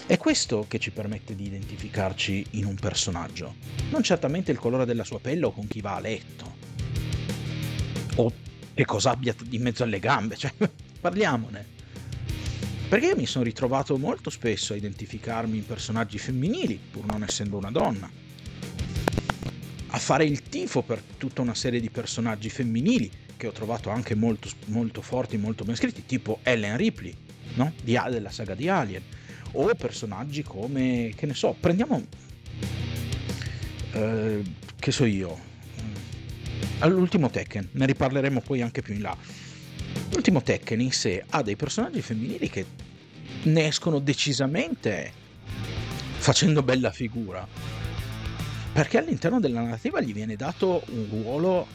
È 0.06 0.16
questo 0.18 0.66
che 0.68 0.78
ci 0.78 0.90
permette 0.90 1.34
di 1.34 1.46
identificarci 1.46 2.46
in 2.50 2.66
un 2.66 2.74
personaggio, 2.74 3.54
non 3.90 4.02
certamente 4.02 4.50
il 4.50 4.58
colore 4.58 4.84
della 4.84 5.04
sua 5.04 5.20
pelle 5.20 5.46
o 5.46 5.52
con 5.52 5.66
chi 5.66 5.80
va 5.80 5.96
a 5.96 6.00
letto, 6.00 6.51
che 8.74 8.84
cosa 8.84 9.10
abbia 9.10 9.34
in 9.50 9.62
mezzo 9.62 9.82
alle 9.82 9.98
gambe, 9.98 10.36
cioè 10.36 10.52
parliamone. 11.00 11.80
Perché 12.88 13.06
io 13.06 13.16
mi 13.16 13.26
sono 13.26 13.44
ritrovato 13.44 13.96
molto 13.96 14.28
spesso 14.28 14.74
a 14.74 14.76
identificarmi 14.76 15.56
in 15.56 15.66
personaggi 15.66 16.18
femminili, 16.18 16.78
pur 16.90 17.06
non 17.06 17.22
essendo 17.22 17.56
una 17.56 17.70
donna. 17.70 18.10
A 19.94 19.98
fare 19.98 20.24
il 20.24 20.42
tifo 20.42 20.82
per 20.82 21.02
tutta 21.16 21.40
una 21.40 21.54
serie 21.54 21.80
di 21.80 21.90
personaggi 21.90 22.50
femminili 22.50 23.10
che 23.36 23.46
ho 23.46 23.52
trovato 23.52 23.90
anche 23.90 24.14
molto, 24.14 24.48
molto 24.66 25.00
forti, 25.00 25.36
molto 25.36 25.64
ben 25.64 25.74
scritti, 25.74 26.04
tipo 26.04 26.40
Ellen 26.42 26.76
Ripley, 26.76 27.14
no? 27.54 27.72
di, 27.82 27.98
della 28.10 28.30
saga 28.30 28.54
di 28.54 28.68
Alien. 28.68 29.02
O 29.52 29.74
personaggi 29.74 30.42
come, 30.42 31.12
che 31.16 31.26
ne 31.26 31.34
so, 31.34 31.56
prendiamo... 31.58 32.06
Eh, 33.92 34.42
che 34.78 34.92
so 34.92 35.04
io, 35.04 35.38
all'ultimo 36.82 37.30
Tekken, 37.30 37.70
ne 37.72 37.86
riparleremo 37.86 38.40
poi 38.40 38.62
anche 38.62 38.82
più 38.82 38.94
in 38.94 39.02
là. 39.02 39.16
L'ultimo 40.10 40.42
Tekken 40.42 40.80
in 40.80 40.92
sé 40.92 41.24
ha 41.28 41.42
dei 41.42 41.56
personaggi 41.56 42.02
femminili 42.02 42.48
che 42.48 42.66
ne 43.44 43.66
escono 43.66 43.98
decisamente 43.98 45.12
facendo 46.18 46.62
bella 46.62 46.90
figura. 46.90 47.46
Perché 48.72 48.98
all'interno 48.98 49.38
della 49.40 49.60
narrativa 49.60 50.00
gli 50.00 50.12
viene 50.12 50.36
dato 50.36 50.82
un 50.88 51.06
ruolo 51.10 51.66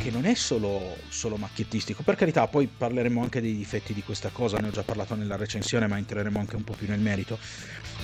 che 0.00 0.10
non 0.10 0.24
è 0.24 0.34
solo, 0.34 0.96
solo 1.08 1.36
macchiettistico. 1.36 2.02
Per 2.02 2.16
carità, 2.16 2.46
poi 2.46 2.66
parleremo 2.66 3.22
anche 3.22 3.40
dei 3.40 3.54
difetti 3.54 3.92
di 3.92 4.02
questa 4.02 4.30
cosa, 4.30 4.58
ne 4.58 4.68
ho 4.68 4.70
già 4.70 4.82
parlato 4.82 5.14
nella 5.14 5.36
recensione, 5.36 5.86
ma 5.86 5.98
entreremo 5.98 6.38
anche 6.38 6.56
un 6.56 6.64
po' 6.64 6.72
più 6.72 6.88
nel 6.88 7.00
merito. 7.00 7.38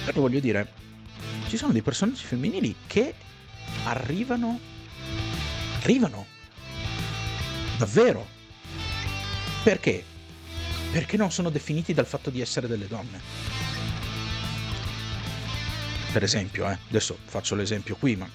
Però 0.05 0.21
voglio 0.21 0.41
dire, 0.41 0.71
ci 1.49 1.57
sono 1.57 1.73
dei 1.73 1.83
personaggi 1.83 2.25
femminili 2.25 2.75
che 2.87 3.15
arrivano, 3.85 4.59
arrivano, 5.89 6.27
davvero. 7.79 8.27
Perché? 9.63 10.05
perché 10.91 11.17
non 11.17 11.31
sono 11.31 11.51
definiti 11.51 11.93
dal 11.93 12.07
fatto 12.07 12.31
di 12.31 12.41
essere 12.41 12.67
delle 12.67 12.87
donne. 12.87 13.21
Per 16.13 16.23
esempio, 16.23 16.69
eh, 16.69 16.79
adesso 16.89 17.19
faccio 17.25 17.55
l'esempio 17.55 17.97
qui, 17.97 18.17
ma... 18.17 18.29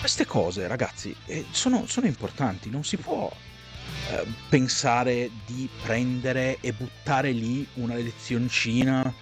Queste 0.00 0.26
cose, 0.26 0.66
ragazzi, 0.66 1.14
eh, 1.26 1.46
sono, 1.50 1.86
sono, 1.86 2.06
importanti, 2.06 2.68
non 2.68 2.84
si 2.84 2.96
può 2.96 3.32
eh, 4.10 4.26
pensare 4.48 5.30
di 5.46 5.68
prendere 5.82 6.58
e 6.60 6.72
buttare 6.72 7.30
lì 7.30 7.66
una 7.74 7.94
lezioncina 7.94 9.14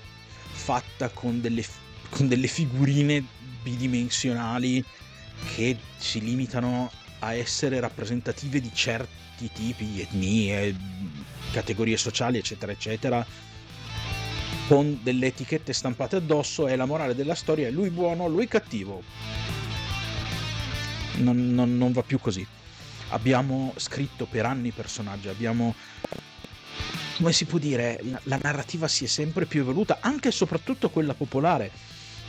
fatta 0.50 1.08
con 1.10 1.40
delle, 1.40 1.64
con 2.12 2.28
delle 2.28 2.46
figurine 2.46 3.24
bidimensionali 3.62 4.84
che 5.54 5.76
si 5.96 6.20
limitano 6.20 6.90
a 7.20 7.32
essere 7.32 7.80
rappresentative 7.80 8.60
di 8.60 8.70
certi 8.74 9.50
tipi, 9.52 10.00
etnie, 10.00 10.76
categorie 11.52 11.96
sociali, 11.96 12.36
eccetera, 12.36 12.70
eccetera, 12.70 13.24
con 14.68 15.00
delle 15.02 15.28
etichette 15.28 15.72
stampate 15.72 16.16
addosso 16.16 16.68
e 16.68 16.76
la 16.76 16.84
morale 16.84 17.14
della 17.14 17.34
storia 17.34 17.68
è 17.68 17.70
lui 17.70 17.88
buono, 17.88 18.28
lui 18.28 18.46
cattivo. 18.46 19.02
Non, 21.16 21.54
non, 21.54 21.78
non 21.78 21.92
va 21.92 22.02
più 22.02 22.18
così. 22.18 22.46
Abbiamo 23.08 23.72
scritto 23.76 24.26
per 24.26 24.44
anni 24.44 24.70
personaggi, 24.70 25.28
abbiamo 25.28 25.74
come 27.16 27.32
si 27.32 27.44
può 27.44 27.58
dire, 27.58 28.00
la, 28.24 28.38
narrativa 28.42 28.88
si 28.88 29.04
è 29.04 29.06
sempre 29.06 29.46
più 29.46 29.60
evoluta, 29.60 29.98
anche 30.00 30.28
e 30.28 30.32
soprattutto 30.32 30.90
quella 30.90 31.14
popolare. 31.14 31.70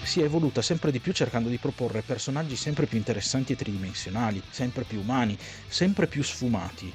Si 0.04 0.22
è 0.22 0.26
evoluta 0.26 0.62
sempre 0.62 0.92
di 0.92 1.00
più 1.00 1.14
cercando 1.14 1.50
di 1.50 1.58
proporre 1.58 2.02
personaggi 2.02 2.56
sempre 2.56 2.86
più 2.86 2.98
interessanti 2.98 3.54
e 3.54 3.56
tridimensionali, 3.56 4.42
sempre 4.50 4.84
più 4.84 5.00
umani, 5.00 5.38
sempre 5.68 6.08
più 6.08 6.24
sfumati. 6.24 6.94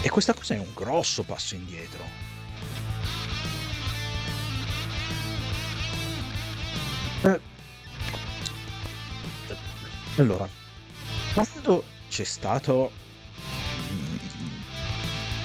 E 0.00 0.08
questa 0.10 0.34
cosa 0.34 0.54
è 0.54 0.58
un 0.58 0.72
grosso 0.74 1.22
passo 1.24 1.54
indietro. 1.54 2.04
Eh, 7.22 7.40
allora, 10.18 10.48
quando 11.34 11.84
c'è 12.08 12.24
stato 12.24 12.92
mm, 13.90 14.16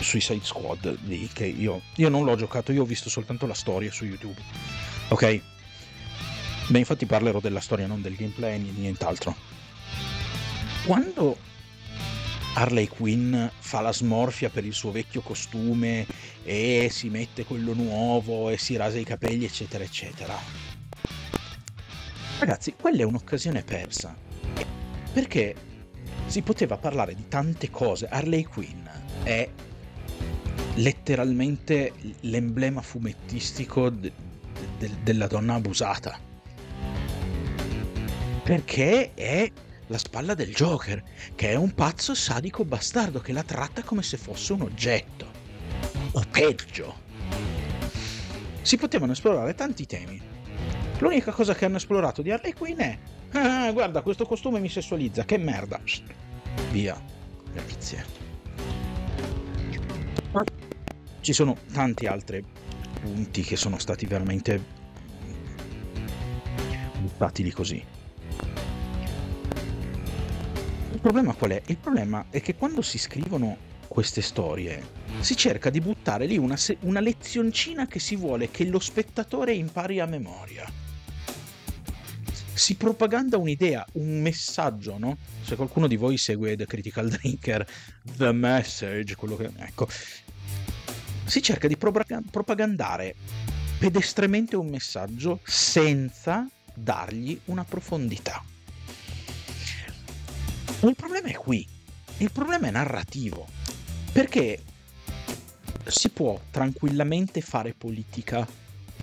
Suicide 0.02 0.44
Squad 0.44 1.00
lì, 1.04 1.28
che 1.34 1.46
io, 1.46 1.82
io 1.96 2.10
non 2.10 2.26
l'ho 2.26 2.36
giocato, 2.36 2.72
io 2.72 2.84
ho 2.84 2.86
visto 2.86 3.10
soltanto 3.10 3.48
la 3.48 3.54
storia 3.56 3.92
su 3.92 4.06
YouTube, 4.06 4.40
ok? 5.10 5.53
Beh, 6.74 6.80
infatti 6.80 7.06
parlerò 7.06 7.40
della 7.40 7.60
storia, 7.60 7.86
non 7.86 8.02
del 8.02 8.16
gameplay, 8.16 8.60
nient'altro. 8.60 9.36
Quando 10.88 11.38
Harley 12.56 12.88
Quinn 12.88 13.46
fa 13.60 13.82
la 13.82 13.94
smorfia 13.94 14.50
per 14.50 14.66
il 14.66 14.74
suo 14.74 14.90
vecchio 14.90 15.22
costume 15.22 16.04
e 16.44 16.88
si 16.92 17.10
mette 17.10 17.46
quello 17.46 17.74
nuovo 17.74 18.50
e 18.50 18.58
si 18.58 18.76
rasa 18.76 18.98
i 18.98 19.04
capelli, 19.04 19.46
eccetera, 19.46 19.84
eccetera. 19.84 20.36
Ragazzi, 22.40 22.74
quella 22.74 23.02
è 23.02 23.06
un'occasione 23.06 23.62
persa. 23.62 24.18
Perché 25.14 25.56
si 26.26 26.42
poteva 26.42 26.78
parlare 26.78 27.14
di 27.14 27.28
tante 27.28 27.70
cose. 27.70 28.08
Harley 28.08 28.46
Quinn 28.46 28.84
è 29.22 29.48
letteralmente 30.74 31.94
l'emblema 32.22 32.82
fumettistico 32.82 33.92
de- 33.92 34.12
de- 34.80 34.90
della 35.04 35.28
donna 35.28 35.54
abusata. 35.54 36.32
Perché 38.44 39.14
è 39.14 39.50
la 39.88 39.98
spalla 39.98 40.34
del 40.34 40.54
Joker, 40.54 41.02
che 41.34 41.52
è 41.52 41.56
un 41.56 41.74
pazzo 41.74 42.14
sadico 42.14 42.66
bastardo 42.66 43.22
che 43.22 43.32
la 43.32 43.44
tratta 43.44 43.84
come 43.84 44.04
se 44.04 44.18
fosse 44.18 44.52
un 44.52 44.62
oggetto. 44.62 45.32
O 46.12 46.24
peggio. 46.30 47.02
Si 48.62 48.76
potevano 48.76 49.14
esplorare 49.14 49.56
tanti 49.56 49.86
temi. 49.86 50.22
L'unica 51.00 51.32
cosa 51.32 51.56
che 51.56 51.66
hanno 51.66 51.78
esplorato 51.78 52.22
di 52.22 52.32
Harley 52.32 52.54
Quinn 52.54 52.80
è 52.80 52.98
ah, 53.32 53.72
guarda, 53.72 54.02
questo 54.02 54.26
costume 54.26 54.60
mi 54.60 54.70
sessualizza, 54.70 55.24
che 55.24 55.38
merda. 55.38 55.80
Via. 56.72 57.02
Grazie. 57.54 58.06
Ci 61.22 61.34
sono 61.34 61.56
tanti 61.72 62.08
altri 62.08 62.44
punti 63.02 63.42
che 63.42 63.56
sono 63.56 63.78
stati 63.80 64.06
veramente 64.06 64.82
buttati 67.00 67.44
lì 67.44 67.52
così 67.52 68.02
problema 71.04 71.34
qual 71.34 71.52
è? 71.52 71.62
Il 71.66 71.76
problema 71.76 72.28
è 72.30 72.40
che 72.40 72.56
quando 72.56 72.82
si 72.82 72.98
scrivono 72.98 73.58
queste 73.90 74.22
storie 74.22 74.82
si 75.20 75.36
cerca 75.36 75.70
di 75.70 75.82
buttare 75.82 76.26
lì 76.26 76.38
una, 76.38 76.56
se- 76.56 76.78
una 76.82 77.02
lezioncina 77.02 77.88
che 77.88 78.00
si 78.00 78.16
vuole 78.16 78.50
che 78.50 78.64
lo 78.64 78.80
spettatore 78.80 79.54
impari 79.54 80.00
a 80.00 80.06
memoria. 80.06 80.66
Si 82.54 82.76
propaganda 82.76 83.36
un'idea, 83.36 83.86
un 83.94 84.22
messaggio, 84.22 84.98
no? 84.98 85.18
Se 85.42 85.58
qualcuno 85.58 85.88
di 85.88 85.98
voi 85.98 86.16
segue 86.16 86.56
The 86.56 86.66
Critical 86.66 87.10
Drinker, 87.10 87.68
The 88.16 88.32
Message, 88.32 89.16
quello 89.16 89.36
che... 89.36 89.50
Ecco. 89.58 89.90
Si 91.26 91.42
cerca 91.42 91.68
di 91.68 91.76
propagandare 91.76 93.16
pedestremente 93.78 94.56
un 94.56 94.68
messaggio 94.68 95.42
senza 95.44 96.48
dargli 96.74 97.38
una 97.46 97.66
profondità. 97.66 98.42
Il 100.82 100.96
problema 100.96 101.30
è 101.30 101.34
qui, 101.34 101.68
il 102.18 102.32
problema 102.32 102.68
è 102.68 102.72
narrativo, 102.72 103.48
perché 104.12 104.62
si 105.88 106.10
può 106.10 106.40
tranquillamente 106.52 107.42
fare 107.42 107.74
politica 107.74 108.48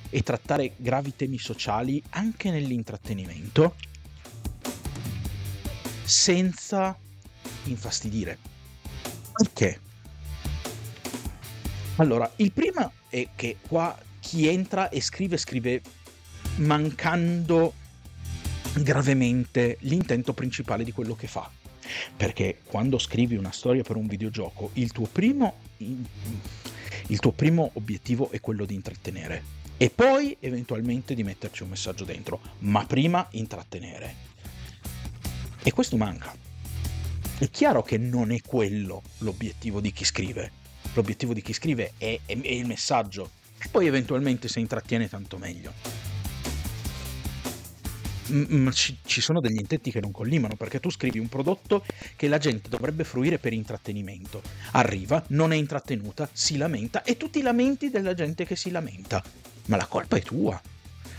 e 0.09 0.23
trattare 0.23 0.73
gravi 0.77 1.15
temi 1.15 1.39
sociali 1.39 2.03
anche 2.11 2.51
nell'intrattenimento 2.51 3.77
senza 6.05 6.97
infastidire. 7.65 8.39
Perché? 9.33 9.81
Allora, 11.97 12.31
il 12.37 12.53
primo 12.53 12.93
è 13.09 13.29
che 13.35 13.59
qua 13.67 13.97
chi 14.21 14.49
entra 14.49 14.89
e 14.89 15.01
scrive 15.01 15.37
scrive 15.37 15.83
mancando 16.57 17.75
gravemente 18.75 19.77
l'intento 19.81 20.33
principale 20.33 20.85
di 20.85 20.93
quello 20.93 21.15
che 21.15 21.27
fa. 21.27 21.51
Perché 22.17 22.59
quando 22.65 22.99
scrivi 22.99 23.37
una 23.37 23.53
storia 23.53 23.83
per 23.83 23.97
un 23.97 24.07
videogioco, 24.07 24.71
il 24.75 24.93
tuo 24.93 25.07
primo, 25.07 25.55
il 25.79 27.19
tuo 27.19 27.33
primo 27.33 27.71
obiettivo 27.75 28.31
è 28.31 28.41
quello 28.41 28.65
di 28.65 28.75
intrattenere. 28.75 29.59
E 29.77 29.91
poi 29.91 30.37
eventualmente 30.41 31.15
di 31.15 31.25
metterci 31.25 31.63
un 31.63 31.71
messaggio 31.71 32.05
dentro, 32.05 32.41
ma 32.61 32.85
prima 32.85 33.27
intrattenere. 33.33 34.29
E 35.63 35.73
questo 35.73 35.97
manca. 35.97 36.35
È 37.39 37.49
chiaro 37.51 37.83
che 37.83 37.97
non 37.97 38.31
è 38.31 38.41
quello 38.43 39.03
l'obiettivo 39.19 39.81
di 39.81 39.93
chi 39.93 40.05
scrive. 40.05 40.53
L'obiettivo 40.95 41.33
di 41.33 41.41
chi 41.41 41.55
scrive 41.55 41.95
è, 41.97 42.19
è, 42.27 42.39
è 42.39 42.51
il 42.51 42.67
messaggio. 42.67 43.31
E 43.59 43.69
poi 43.69 43.87
eventualmente 43.87 44.49
se 44.49 44.61
intrattiene 44.61 45.09
tanto 45.09 45.39
meglio 45.39 46.00
ma 48.31 48.71
ci, 48.73 48.99
ci, 49.05 49.21
sono 49.21 49.41
degli 49.41 49.59
intenti 49.59 49.91
che 49.91 50.01
non 50.01 50.11
collimano 50.11 50.57
perché 50.57 50.81
tu 50.81 50.91
scrivi 50.91 51.19
un 51.19 51.29
prodotto 51.29 51.85
che 52.17 52.29
la 52.29 52.39
gente 52.39 52.69
dovrebbe 52.69 53.05
fruire 53.05 53.39
per 53.39 53.53
intrattenimento. 53.53 54.43
Arriva, 54.73 55.23
non 55.29 55.53
è 55.53 55.57
intrattenuta, 55.57 56.29
si 56.33 56.57
lamenta 56.57 57.03
e 57.03 57.17
tu 57.17 57.31
ti 57.31 57.43
lamenti 57.43 57.91
della 57.91 58.15
gente 58.15 58.45
che 58.45 58.57
si 58.57 58.71
lamenta. 58.71 59.23
Ma 59.67 59.77
la 59.77 59.87
colpa 59.87 60.17
è 60.17 60.23
tua. 60.23 60.61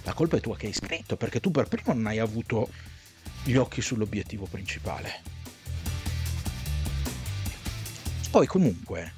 La 0.04 0.14
colpa 0.14 0.38
è 0.38 0.42
tua 0.42 0.58
che 0.58 0.68
hai 0.68 0.74
scritto 0.74 1.16
perché 1.16 1.40
tu 1.40 1.52
per 1.52 1.68
primo 1.68 1.94
non 1.94 2.08
hai 2.08 2.20
avuto 2.20 2.70
gli 3.44 3.56
occhi 3.56 3.82
sull'obiettivo 3.82 4.46
principale. 4.46 5.22
Poi 8.32 8.48
comunque 8.48 9.14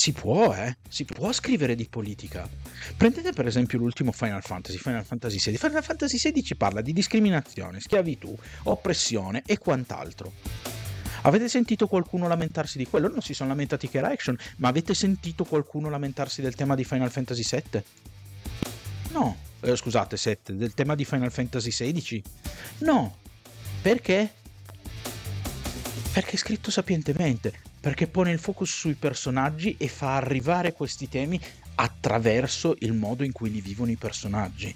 si 0.00 0.12
può, 0.12 0.54
eh? 0.54 0.78
Si 0.88 1.04
può 1.04 1.30
scrivere 1.30 1.74
di 1.74 1.86
politica. 1.86 2.48
Prendete 2.96 3.34
per 3.34 3.46
esempio 3.46 3.76
l'ultimo 3.76 4.12
Final 4.12 4.42
Fantasy, 4.42 4.78
Final 4.78 5.04
Fantasy 5.04 5.36
XVI. 5.36 5.58
Final 5.58 5.84
Fantasy 5.84 6.16
XVI 6.16 6.54
parla 6.56 6.80
di 6.80 6.94
discriminazione, 6.94 7.80
schiavitù, 7.80 8.34
oppressione 8.62 9.42
e 9.44 9.58
quant'altro. 9.58 10.32
Avete 11.24 11.50
sentito 11.50 11.86
qualcuno 11.86 12.28
lamentarsi 12.28 12.78
di 12.78 12.86
quello? 12.86 13.08
Non 13.08 13.20
si 13.20 13.34
sono 13.34 13.50
lamentati 13.50 13.90
che 13.90 13.98
era 13.98 14.08
action, 14.08 14.38
ma 14.56 14.68
avete 14.68 14.94
sentito 14.94 15.44
qualcuno 15.44 15.90
lamentarsi 15.90 16.40
del 16.40 16.54
tema 16.54 16.74
di 16.74 16.84
Final 16.84 17.10
Fantasy 17.10 17.42
VII? 17.42 17.82
No, 19.10 19.36
eh, 19.60 19.76
scusate, 19.76 20.16
7, 20.16 20.56
del 20.56 20.72
tema 20.72 20.94
di 20.94 21.04
Final 21.04 21.30
Fantasy 21.30 21.68
XVI? 21.68 22.22
No. 22.78 23.16
Perché? 23.82 24.32
Perché 26.10 26.30
è 26.30 26.38
scritto 26.38 26.70
sapientemente, 26.70 27.68
perché 27.80 28.06
pone 28.06 28.30
il 28.30 28.38
focus 28.38 28.70
sui 28.70 28.94
personaggi 28.94 29.74
e 29.78 29.88
fa 29.88 30.16
arrivare 30.16 30.72
questi 30.72 31.08
temi 31.08 31.40
attraverso 31.76 32.76
il 32.80 32.92
modo 32.92 33.24
in 33.24 33.32
cui 33.32 33.50
li 33.50 33.60
vivono 33.60 33.90
i 33.90 33.96
personaggi. 33.96 34.74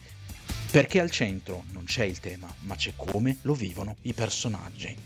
Perché 0.71 1.01
al 1.01 1.11
centro 1.11 1.65
non 1.73 1.85
c'è 1.85 2.05
il 2.05 2.19
tema, 2.19 2.53
ma 2.61 2.75
c'è 2.75 2.95
come 2.97 3.37
lo 3.43 3.55
vivono 3.55 3.97
i 4.03 4.15
personaggi. 4.15 4.97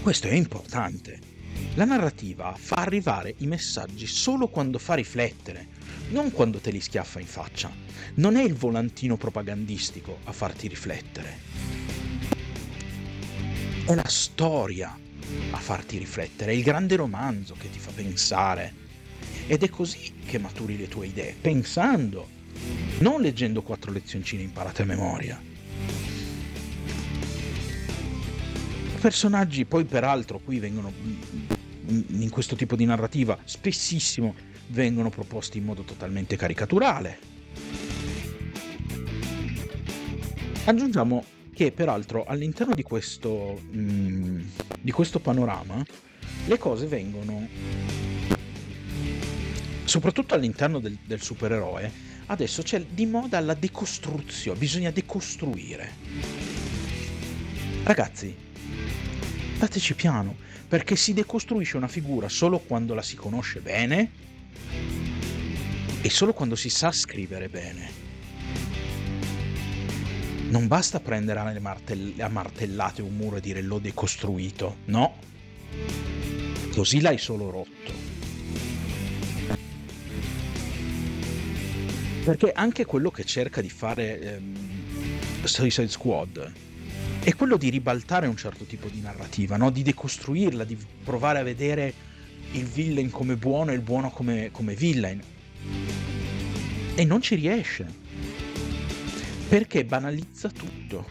Questo 0.00 0.28
è 0.28 0.32
importante. 0.32 1.30
La 1.74 1.84
narrativa 1.84 2.54
fa 2.56 2.76
arrivare 2.76 3.34
i 3.38 3.46
messaggi 3.46 4.06
solo 4.06 4.48
quando 4.48 4.78
fa 4.78 4.94
riflettere, 4.94 5.68
non 6.10 6.30
quando 6.30 6.58
te 6.58 6.70
li 6.70 6.80
schiaffa 6.80 7.20
in 7.20 7.26
faccia. 7.26 7.70
Non 8.14 8.36
è 8.36 8.42
il 8.42 8.54
volantino 8.54 9.16
propagandistico 9.16 10.18
a 10.24 10.32
farti 10.32 10.68
riflettere. 10.68 11.81
È 13.84 13.94
la 13.96 14.06
storia 14.06 14.96
a 15.50 15.56
farti 15.56 15.98
riflettere, 15.98 16.52
è 16.52 16.54
il 16.54 16.62
grande 16.62 16.94
romanzo 16.94 17.56
che 17.58 17.68
ti 17.68 17.80
fa 17.80 17.90
pensare. 17.90 18.72
Ed 19.48 19.64
è 19.64 19.68
così 19.70 20.12
che 20.24 20.38
maturi 20.38 20.78
le 20.78 20.86
tue 20.86 21.08
idee, 21.08 21.34
pensando, 21.38 22.28
non 23.00 23.20
leggendo 23.20 23.62
quattro 23.62 23.90
lezioncine 23.90 24.42
imparate 24.42 24.82
a 24.82 24.84
memoria. 24.84 25.42
I 28.94 29.00
personaggi 29.00 29.64
poi 29.64 29.84
peraltro 29.84 30.38
qui 30.38 30.60
vengono 30.60 30.92
in 31.88 32.30
questo 32.30 32.54
tipo 32.54 32.76
di 32.76 32.84
narrativa 32.84 33.36
spessissimo 33.44 34.32
vengono 34.68 35.10
proposti 35.10 35.58
in 35.58 35.64
modo 35.64 35.82
totalmente 35.82 36.36
caricaturale. 36.36 37.18
Aggiungiamo 40.66 41.24
che 41.54 41.72
peraltro 41.72 42.24
all'interno 42.24 42.74
di 42.74 42.82
questo, 42.82 43.60
mh, 43.70 43.78
mm, 43.78 44.40
di 44.80 44.90
questo 44.90 45.20
panorama 45.20 45.84
le 46.46 46.58
cose 46.58 46.86
vengono, 46.86 47.46
soprattutto 49.84 50.34
all'interno 50.34 50.78
del, 50.78 50.96
del 51.04 51.20
supereroe, 51.20 51.90
adesso 52.26 52.62
c'è 52.62 52.82
di 52.82 53.06
moda 53.06 53.38
la 53.40 53.54
decostruzione, 53.54 54.58
bisogna 54.58 54.90
decostruire. 54.90 55.92
Ragazzi, 57.84 58.34
dateci 59.58 59.94
piano, 59.94 60.36
perché 60.66 60.96
si 60.96 61.12
decostruisce 61.12 61.76
una 61.76 61.88
figura 61.88 62.28
solo 62.28 62.58
quando 62.58 62.94
la 62.94 63.02
si 63.02 63.14
conosce 63.14 63.60
bene 63.60 64.10
e 66.00 66.10
solo 66.10 66.32
quando 66.32 66.56
si 66.56 66.70
sa 66.70 66.90
scrivere 66.90 67.48
bene. 67.48 68.11
Non 70.52 70.66
basta 70.66 71.00
prendere 71.00 71.38
a, 71.38 71.60
martell- 71.60 72.20
a 72.20 72.28
martellate 72.28 73.00
un 73.00 73.16
muro 73.16 73.36
e 73.36 73.40
dire 73.40 73.62
l'ho 73.62 73.78
decostruito, 73.78 74.76
no. 74.84 75.16
Così 76.74 77.00
l'hai 77.00 77.16
solo 77.16 77.48
rotto. 77.48 77.92
Perché 82.22 82.52
anche 82.52 82.84
quello 82.84 83.10
che 83.10 83.24
cerca 83.24 83.62
di 83.62 83.70
fare 83.70 84.20
ehm, 84.20 84.56
Suicide 85.42 85.88
Squad 85.88 86.52
è 87.22 87.34
quello 87.34 87.56
di 87.56 87.70
ribaltare 87.70 88.26
un 88.26 88.36
certo 88.36 88.64
tipo 88.64 88.88
di 88.88 89.00
narrativa, 89.00 89.56
no? 89.56 89.70
di 89.70 89.82
decostruirla, 89.82 90.64
di 90.64 90.76
provare 91.02 91.38
a 91.38 91.42
vedere 91.42 91.94
il 92.52 92.66
villain 92.66 93.08
come 93.08 93.36
buono 93.36 93.70
e 93.70 93.74
il 93.74 93.80
buono 93.80 94.10
come, 94.10 94.50
come 94.52 94.74
villain. 94.74 95.18
E 96.94 97.04
non 97.06 97.22
ci 97.22 97.36
riesce 97.36 98.01
perché 99.52 99.84
banalizza 99.84 100.48
tutto. 100.48 101.06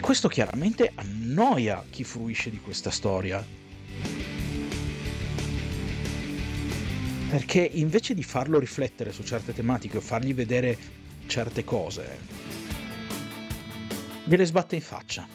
Questo 0.00 0.28
chiaramente 0.28 0.90
annoia 0.94 1.84
chi 1.90 2.02
fruisce 2.02 2.48
di 2.48 2.60
questa 2.60 2.90
storia. 2.90 3.44
Perché 7.28 7.60
invece 7.74 8.14
di 8.14 8.22
farlo 8.22 8.58
riflettere 8.58 9.12
su 9.12 9.22
certe 9.22 9.52
tematiche 9.52 9.98
o 9.98 10.00
fargli 10.00 10.32
vedere 10.32 10.78
certe 11.26 11.62
cose, 11.62 12.18
gliele 14.24 14.46
sbatte 14.46 14.76
in 14.76 14.80
faccia. 14.80 15.28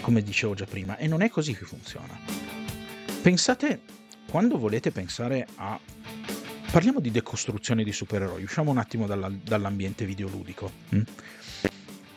Come 0.00 0.22
dicevo 0.22 0.54
già 0.54 0.64
prima, 0.64 0.96
e 0.96 1.08
non 1.08 1.22
è 1.22 1.28
così 1.28 1.56
che 1.56 1.64
funziona. 1.64 2.16
Pensate, 3.20 3.80
quando 4.30 4.58
volete 4.58 4.92
pensare 4.92 5.44
a 5.56 5.76
Parliamo 6.70 7.00
di 7.00 7.10
decostruzione 7.10 7.84
di 7.84 7.92
supereroi, 7.92 8.42
usciamo 8.42 8.70
un 8.70 8.78
attimo 8.78 9.06
dalla, 9.06 9.30
dall'ambiente 9.30 10.04
videoludico. 10.04 10.70
Hm? 10.90 11.00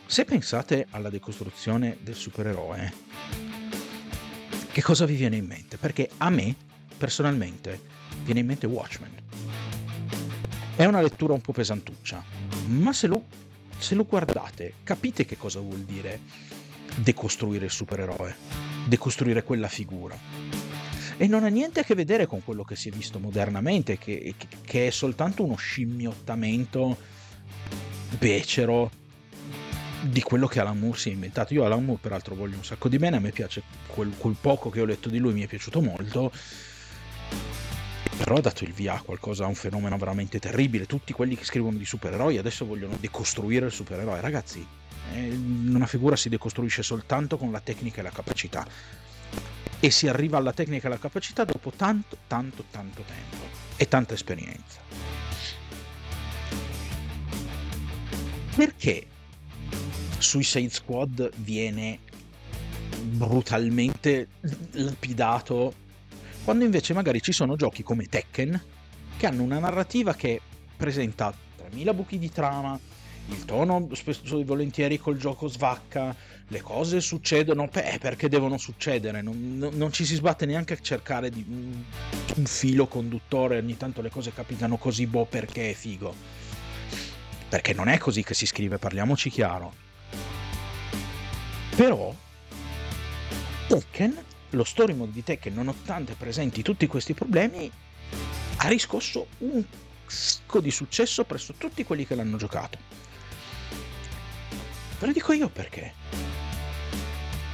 Se 0.04 0.24
pensate 0.24 0.86
alla 0.90 1.08
decostruzione 1.08 1.96
del 2.00 2.14
supereroe, 2.14 2.92
che 4.70 4.82
cosa 4.82 5.06
vi 5.06 5.14
viene 5.14 5.36
in 5.36 5.46
mente? 5.46 5.78
Perché 5.78 6.10
a 6.18 6.28
me, 6.28 6.54
personalmente, 6.98 7.80
viene 8.22 8.40
in 8.40 8.46
mente 8.46 8.66
Watchmen. 8.66 9.12
È 10.76 10.84
una 10.84 11.00
lettura 11.00 11.32
un 11.32 11.40
po' 11.40 11.52
pesantuccia, 11.52 12.22
ma 12.66 12.92
se 12.92 13.06
lo, 13.06 13.24
se 13.78 13.94
lo 13.94 14.04
guardate, 14.04 14.74
capite 14.82 15.24
che 15.24 15.38
cosa 15.38 15.60
vuol 15.60 15.80
dire 15.80 16.20
decostruire 16.96 17.64
il 17.64 17.70
supereroe, 17.70 18.36
decostruire 18.86 19.42
quella 19.42 19.68
figura 19.68 20.59
e 21.20 21.26
non 21.26 21.44
ha 21.44 21.48
niente 21.48 21.80
a 21.80 21.82
che 21.82 21.94
vedere 21.94 22.24
con 22.24 22.42
quello 22.42 22.64
che 22.64 22.76
si 22.76 22.88
è 22.88 22.92
visto 22.92 23.18
modernamente, 23.18 23.98
che, 23.98 24.34
che 24.64 24.86
è 24.86 24.90
soltanto 24.90 25.44
uno 25.44 25.54
scimmiottamento 25.54 26.96
becero 28.18 28.90
di 30.00 30.22
quello 30.22 30.46
che 30.46 30.60
Alan 30.60 30.78
Moore 30.78 30.96
si 30.96 31.10
è 31.10 31.12
inventato. 31.12 31.52
Io 31.52 31.62
Alan 31.62 31.84
Moore 31.84 32.00
peraltro 32.00 32.34
voglio 32.34 32.56
un 32.56 32.64
sacco 32.64 32.88
di 32.88 32.96
bene, 32.96 33.18
a 33.18 33.20
me 33.20 33.32
piace 33.32 33.62
quel, 33.88 34.14
quel 34.16 34.34
poco 34.40 34.70
che 34.70 34.80
ho 34.80 34.86
letto 34.86 35.10
di 35.10 35.18
lui, 35.18 35.34
mi 35.34 35.42
è 35.42 35.46
piaciuto 35.46 35.82
molto, 35.82 36.32
però 38.16 38.36
ha 38.36 38.40
dato 38.40 38.64
il 38.64 38.72
via 38.72 38.94
a 38.94 39.02
qualcosa, 39.02 39.44
a 39.44 39.48
un 39.48 39.54
fenomeno 39.54 39.98
veramente 39.98 40.38
terribile. 40.38 40.86
Tutti 40.86 41.12
quelli 41.12 41.36
che 41.36 41.44
scrivono 41.44 41.76
di 41.76 41.84
supereroi 41.84 42.38
adesso 42.38 42.64
vogliono 42.64 42.96
decostruire 42.98 43.66
il 43.66 43.72
supereroe. 43.72 44.22
Ragazzi, 44.22 44.66
eh, 45.12 45.28
una 45.28 45.86
figura 45.86 46.16
si 46.16 46.30
decostruisce 46.30 46.82
soltanto 46.82 47.36
con 47.36 47.52
la 47.52 47.60
tecnica 47.60 48.00
e 48.00 48.04
la 48.04 48.10
capacità 48.10 48.66
e 49.80 49.90
si 49.90 50.06
arriva 50.08 50.36
alla 50.36 50.52
tecnica 50.52 50.84
e 50.84 50.90
alla 50.90 51.00
capacità 51.00 51.44
dopo 51.44 51.70
tanto, 51.74 52.18
tanto, 52.26 52.64
tanto 52.70 53.02
tempo 53.02 53.44
e 53.76 53.88
tanta 53.88 54.14
esperienza. 54.14 54.78
Perché 58.54 59.06
Suicide 60.18 60.70
Squad 60.70 61.30
viene 61.36 62.00
brutalmente 63.00 64.28
lapidato 64.72 65.88
quando 66.44 66.64
invece 66.64 66.92
magari 66.94 67.22
ci 67.22 67.32
sono 67.32 67.56
giochi 67.56 67.82
come 67.82 68.06
Tekken 68.06 68.62
che 69.16 69.26
hanno 69.26 69.42
una 69.42 69.58
narrativa 69.58 70.14
che 70.14 70.40
presenta 70.76 71.32
3000 71.56 71.94
buchi 71.94 72.18
di 72.18 72.30
trama, 72.30 72.78
il 73.30 73.44
tono 73.44 73.88
spesso 73.92 74.38
e 74.38 74.44
volentieri 74.44 74.98
col 74.98 75.16
gioco 75.16 75.46
svacca, 75.46 76.14
le 76.48 76.60
cose 76.60 77.00
succedono 77.00 77.66
beh, 77.66 77.98
perché 78.00 78.28
devono 78.28 78.58
succedere, 78.58 79.22
non, 79.22 79.56
non, 79.56 79.74
non, 79.74 79.92
ci 79.92 80.04
si 80.04 80.16
sbatte 80.16 80.46
neanche 80.46 80.74
a 80.74 80.78
cercare 80.80 81.30
di 81.30 81.44
un, 81.48 81.82
un 82.36 82.44
filo 82.44 82.86
conduttore, 82.86 83.58
ogni 83.58 83.76
tanto 83.76 84.02
le 84.02 84.10
cose 84.10 84.32
capitano 84.32 84.76
così, 84.76 85.06
boh, 85.06 85.26
perché 85.26 85.70
è 85.70 85.74
figo. 85.74 86.14
Perché 87.48 87.72
non 87.72 87.88
è 87.88 87.98
così 87.98 88.22
che 88.22 88.34
si 88.34 88.46
scrive, 88.46 88.78
parliamoci 88.78 89.30
chiaro. 89.30 89.72
Però 91.76 92.14
Tekken, 93.68 94.24
lo 94.50 94.64
story 94.64 94.94
mode 94.94 95.12
di 95.12 95.22
Tekken, 95.22 95.54
nonostante 95.54 96.14
presenti 96.14 96.62
tutti 96.62 96.86
questi 96.86 97.12
problemi, 97.12 97.70
ha 98.56 98.68
riscosso 98.68 99.26
un 99.38 99.62
sacco 100.06 100.60
di 100.60 100.70
successo 100.70 101.24
presso 101.24 101.54
tutti 101.56 101.84
quelli 101.84 102.06
che 102.06 102.14
l'hanno 102.14 102.36
giocato. 102.36 102.78
Ve 105.00 105.06
lo 105.06 105.12
dico 105.12 105.32
io 105.32 105.48
perché. 105.48 105.94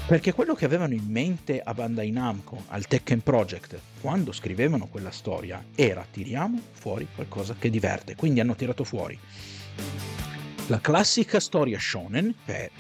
Perché 0.06 0.32
quello 0.32 0.54
che 0.54 0.64
avevano 0.64 0.94
in 0.94 1.06
mente 1.06 1.61
a 1.61 1.72
Bandai 1.74 2.11
Namco, 2.11 2.64
al 2.68 2.87
Tekken 2.87 3.22
Project, 3.22 3.78
quando 4.00 4.32
scrivevano 4.32 4.88
quella 4.88 5.11
storia, 5.11 5.64
era 5.74 6.04
tiriamo 6.09 6.61
fuori 6.72 7.06
qualcosa 7.14 7.54
che 7.59 7.70
diverte. 7.70 8.16
Quindi 8.16 8.40
hanno 8.40 8.54
tirato 8.54 8.85
fuori 8.85 9.18
la 10.68 10.80
classica 10.80 11.38
storia 11.38 11.78
shonen, 11.78 12.35
che 12.44 12.70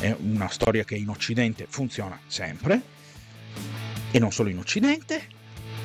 è 0.00 0.14
una 0.20 0.48
storia 0.48 0.84
che 0.84 0.96
in 0.96 1.08
Occidente 1.08 1.66
funziona 1.66 2.20
sempre, 2.26 2.82
e 4.10 4.18
non 4.18 4.30
solo 4.30 4.50
in 4.50 4.58
Occidente, 4.58 5.22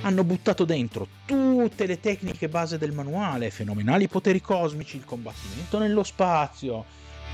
hanno 0.01 0.25
buttato 0.25 0.65
dentro 0.65 1.07
tutte 1.25 1.85
le 1.85 2.01
tecniche 2.01 2.49
base 2.49 2.77
del 2.77 2.91
manuale, 2.91 3.51
fenomenali 3.51 4.09
poteri 4.09 4.41
cosmici, 4.41 4.97
il 4.97 5.05
combattimento 5.05 5.79
nello 5.79 6.03
spazio, 6.03 6.83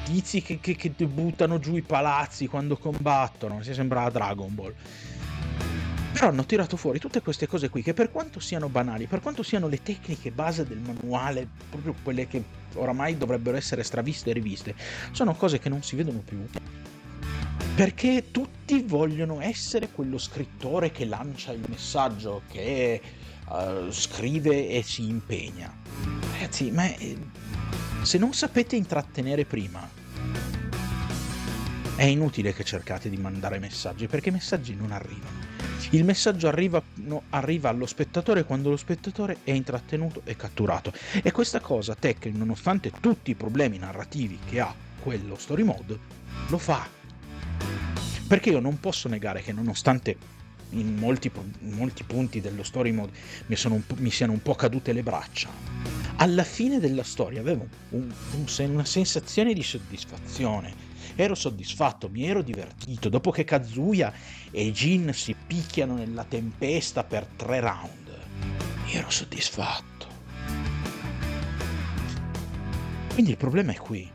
tizi 0.03 0.41
che, 0.41 0.60
che, 0.60 0.75
che 0.75 0.89
buttano 0.89 1.60
giù 1.60 1.75
i 1.75 1.81
palazzi 1.81 2.47
quando 2.47 2.77
combattono, 2.77 3.62
si 3.63 3.73
sembra 3.73 4.10
Dragon 4.10 4.53
Ball. 4.53 4.73
Però 6.12 6.29
hanno 6.29 6.45
tirato 6.45 6.77
fuori 6.77 6.97
tutte 6.97 7.21
queste 7.21 7.45
cose 7.45 7.67
qui 7.67 7.81
che 7.81 7.93
per 7.93 8.10
quanto 8.10 8.39
siano 8.39 8.69
banali, 8.69 9.05
per 9.05 9.19
quanto 9.19 9.43
siano 9.43 9.67
le 9.67 9.84
tecniche 9.84 10.31
base 10.31 10.65
del 10.65 10.77
manuale, 10.77 11.45
proprio 11.69 11.93
quelle 12.01 12.25
che 12.27 12.41
oramai 12.75 13.17
dovrebbero 13.17 13.58
essere 13.58 13.84
straviste 13.84 14.29
e 14.29 14.34
riviste, 14.34 14.75
sono 15.12 15.36
cose 15.36 15.60
che 15.60 15.67
non 15.67 15.84
si 15.84 15.97
vedono 15.97 16.19
più. 16.19 16.47
Perché 17.75 18.31
tutti 18.31 18.81
vogliono 18.84 19.41
essere 19.41 19.89
quello 19.89 20.17
scrittore 20.17 20.91
che 20.91 21.03
lancia 21.03 21.51
il 21.51 21.63
messaggio, 21.67 22.43
che 22.49 23.01
uh, 23.49 23.91
scrive 23.91 24.69
e 24.69 24.84
si 24.84 25.10
impegna. 25.10 25.75
Ragazzi, 26.31 26.71
ma 26.71 26.86
è 26.86 27.15
se 28.06 28.20
non 28.20 28.34
sapete 28.34 28.76
intrattenere 28.76 29.46
prima, 29.46 29.89
è 31.96 32.04
inutile 32.04 32.54
che 32.54 32.63
cercate 32.63 33.10
di 33.10 33.18
mandare 33.18 33.58
messaggi 33.58 34.08
perché 34.08 34.30
i 34.30 34.32
messaggi 34.32 34.76
non 34.76 34.91
arrivano. 34.91 35.54
Il 35.91 36.04
messaggio 36.04 36.48
arriva, 36.48 36.82
no, 36.96 37.24
arriva, 37.30 37.70
allo 37.70 37.86
spettatore 37.86 38.44
quando 38.44 38.70
lo 38.70 38.78
spettatore 38.78 39.38
è 39.44 39.52
intrattenuto 39.52 40.22
e 40.24 40.36
catturato. 40.36 40.94
E 41.22 41.32
questa 41.32 41.60
cosa 41.60 41.96
Tekken, 41.96 42.36
nonostante 42.36 42.91
tutti 43.00 43.32
i 43.32 43.36
problemi 43.36 43.78
narrativi 43.78 44.39
che 44.46 44.60
ha 44.60 44.74
quello 45.00 45.38
story 45.38 45.63
mode, 45.63 46.00
lo 46.48 46.58
fa. 46.58 46.88
Perché 48.28 48.50
io 48.50 48.60
non 48.60 48.80
posso 48.80 49.08
negare 49.08 49.41
che 49.41 49.52
nonostante 49.52 50.18
in 50.72 50.96
molti, 50.96 51.32
in 51.60 51.72
molti 51.72 52.04
punti 52.04 52.41
dello 52.41 52.63
story 52.63 52.91
mode 52.91 53.12
mi, 53.48 53.56
un, 53.65 53.82
mi 53.98 54.12
siano 54.12 54.34
un 54.34 54.41
po' 54.41 54.56
cadute 54.56 54.94
le 54.94 55.04
braccia, 55.04 55.50
alla 56.17 56.43
fine 56.43 56.80
della 56.80 57.04
storia 57.04 57.41
avevo 57.41 57.67
un, 57.89 58.12
un, 58.32 58.69
una 58.69 58.86
sensazione 58.86 59.54
di 59.54 59.63
soddisfazione. 59.63 60.93
Ero 61.15 61.36
soddisfatto, 61.36 62.10
mi 62.10 62.25
ero 62.25 62.41
divertito. 62.41 63.10
Dopo 63.10 63.32
che 63.32 63.43
Kazuya 63.43 64.13
e 64.51 64.71
Jin 64.71 65.13
si 65.13 65.36
picchiano 65.36 65.95
nella 65.95 66.23
tempesta 66.23 67.04
per 67.04 67.25
tre 67.36 67.60
round, 67.60 68.19
ero 68.91 69.10
soddisfatto. 69.10 69.93
Quindi 73.13 73.32
il 73.32 73.38
problema 73.38 73.71
è 73.71 73.78
qui. 73.78 74.12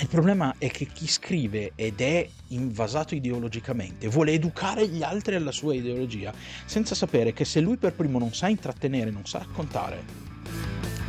Il 0.00 0.08
problema 0.08 0.54
è 0.58 0.70
che 0.70 0.86
chi 0.86 1.08
scrive 1.08 1.72
ed 1.74 2.00
è 2.00 2.28
invasato 2.48 3.16
ideologicamente 3.16 4.06
vuole 4.08 4.32
educare 4.32 4.88
gli 4.88 5.02
altri 5.02 5.34
alla 5.34 5.50
sua 5.50 5.74
ideologia, 5.74 6.32
senza 6.64 6.94
sapere 6.94 7.32
che 7.32 7.44
se 7.44 7.60
lui 7.60 7.76
per 7.76 7.94
primo 7.94 8.18
non 8.18 8.32
sa 8.32 8.48
intrattenere, 8.48 9.10
non 9.10 9.26
sa 9.26 9.38
raccontare, 9.38 10.27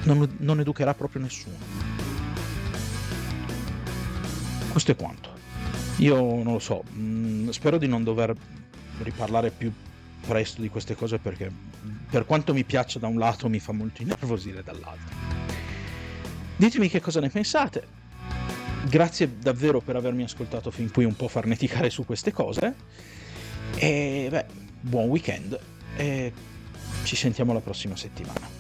non, 0.04 0.36
non 0.40 0.60
educherà 0.60 0.94
proprio 0.94 1.22
nessuno. 1.22 1.56
Questo 4.72 4.92
è 4.92 4.96
quanto. 4.96 5.38
Io 5.98 6.18
non 6.18 6.54
lo 6.54 6.60
so, 6.60 6.84
mm, 6.94 7.50
spero 7.50 7.78
di 7.78 7.88
non 7.88 8.04
dover 8.04 8.34
riparlare 9.02 9.52
più 9.52 9.72
presto 10.26 10.62
di 10.62 10.70
queste 10.70 10.96
cose 10.96 11.18
perché 11.18 11.52
per 12.10 12.26
quanto 12.26 12.54
mi 12.54 12.64
piaccia 12.64 13.00
da 13.00 13.08
un 13.08 13.18
lato 13.18 13.50
mi 13.50 13.60
fa 13.60 13.72
molto 13.72 14.02
innervosire 14.02 14.64
dall'altro. 14.64 15.38
Ditemi 16.56 16.90
che 16.90 17.00
cosa 17.00 17.20
ne 17.20 17.30
pensate, 17.30 17.88
Grazie 18.88 19.38
davvero 19.38 19.82
per 19.82 19.96
avermi 19.96 20.24
ascoltato 20.24 20.72
fin 20.72 20.90
qui 20.92 21.04
un 21.04 21.16
po' 21.16 21.28
farneticare 21.28 21.90
su 21.90 22.06
queste 22.06 22.32
cose. 22.32 22.74
E 23.76 24.28
beh, 24.32 24.46
buon 24.82 25.10
weekend 25.10 25.60
e 25.96 26.34
ci 27.04 27.16
sentiamo 27.16 27.54
la 27.54 27.60
prossima 27.60 27.96
settimana. 27.96 28.59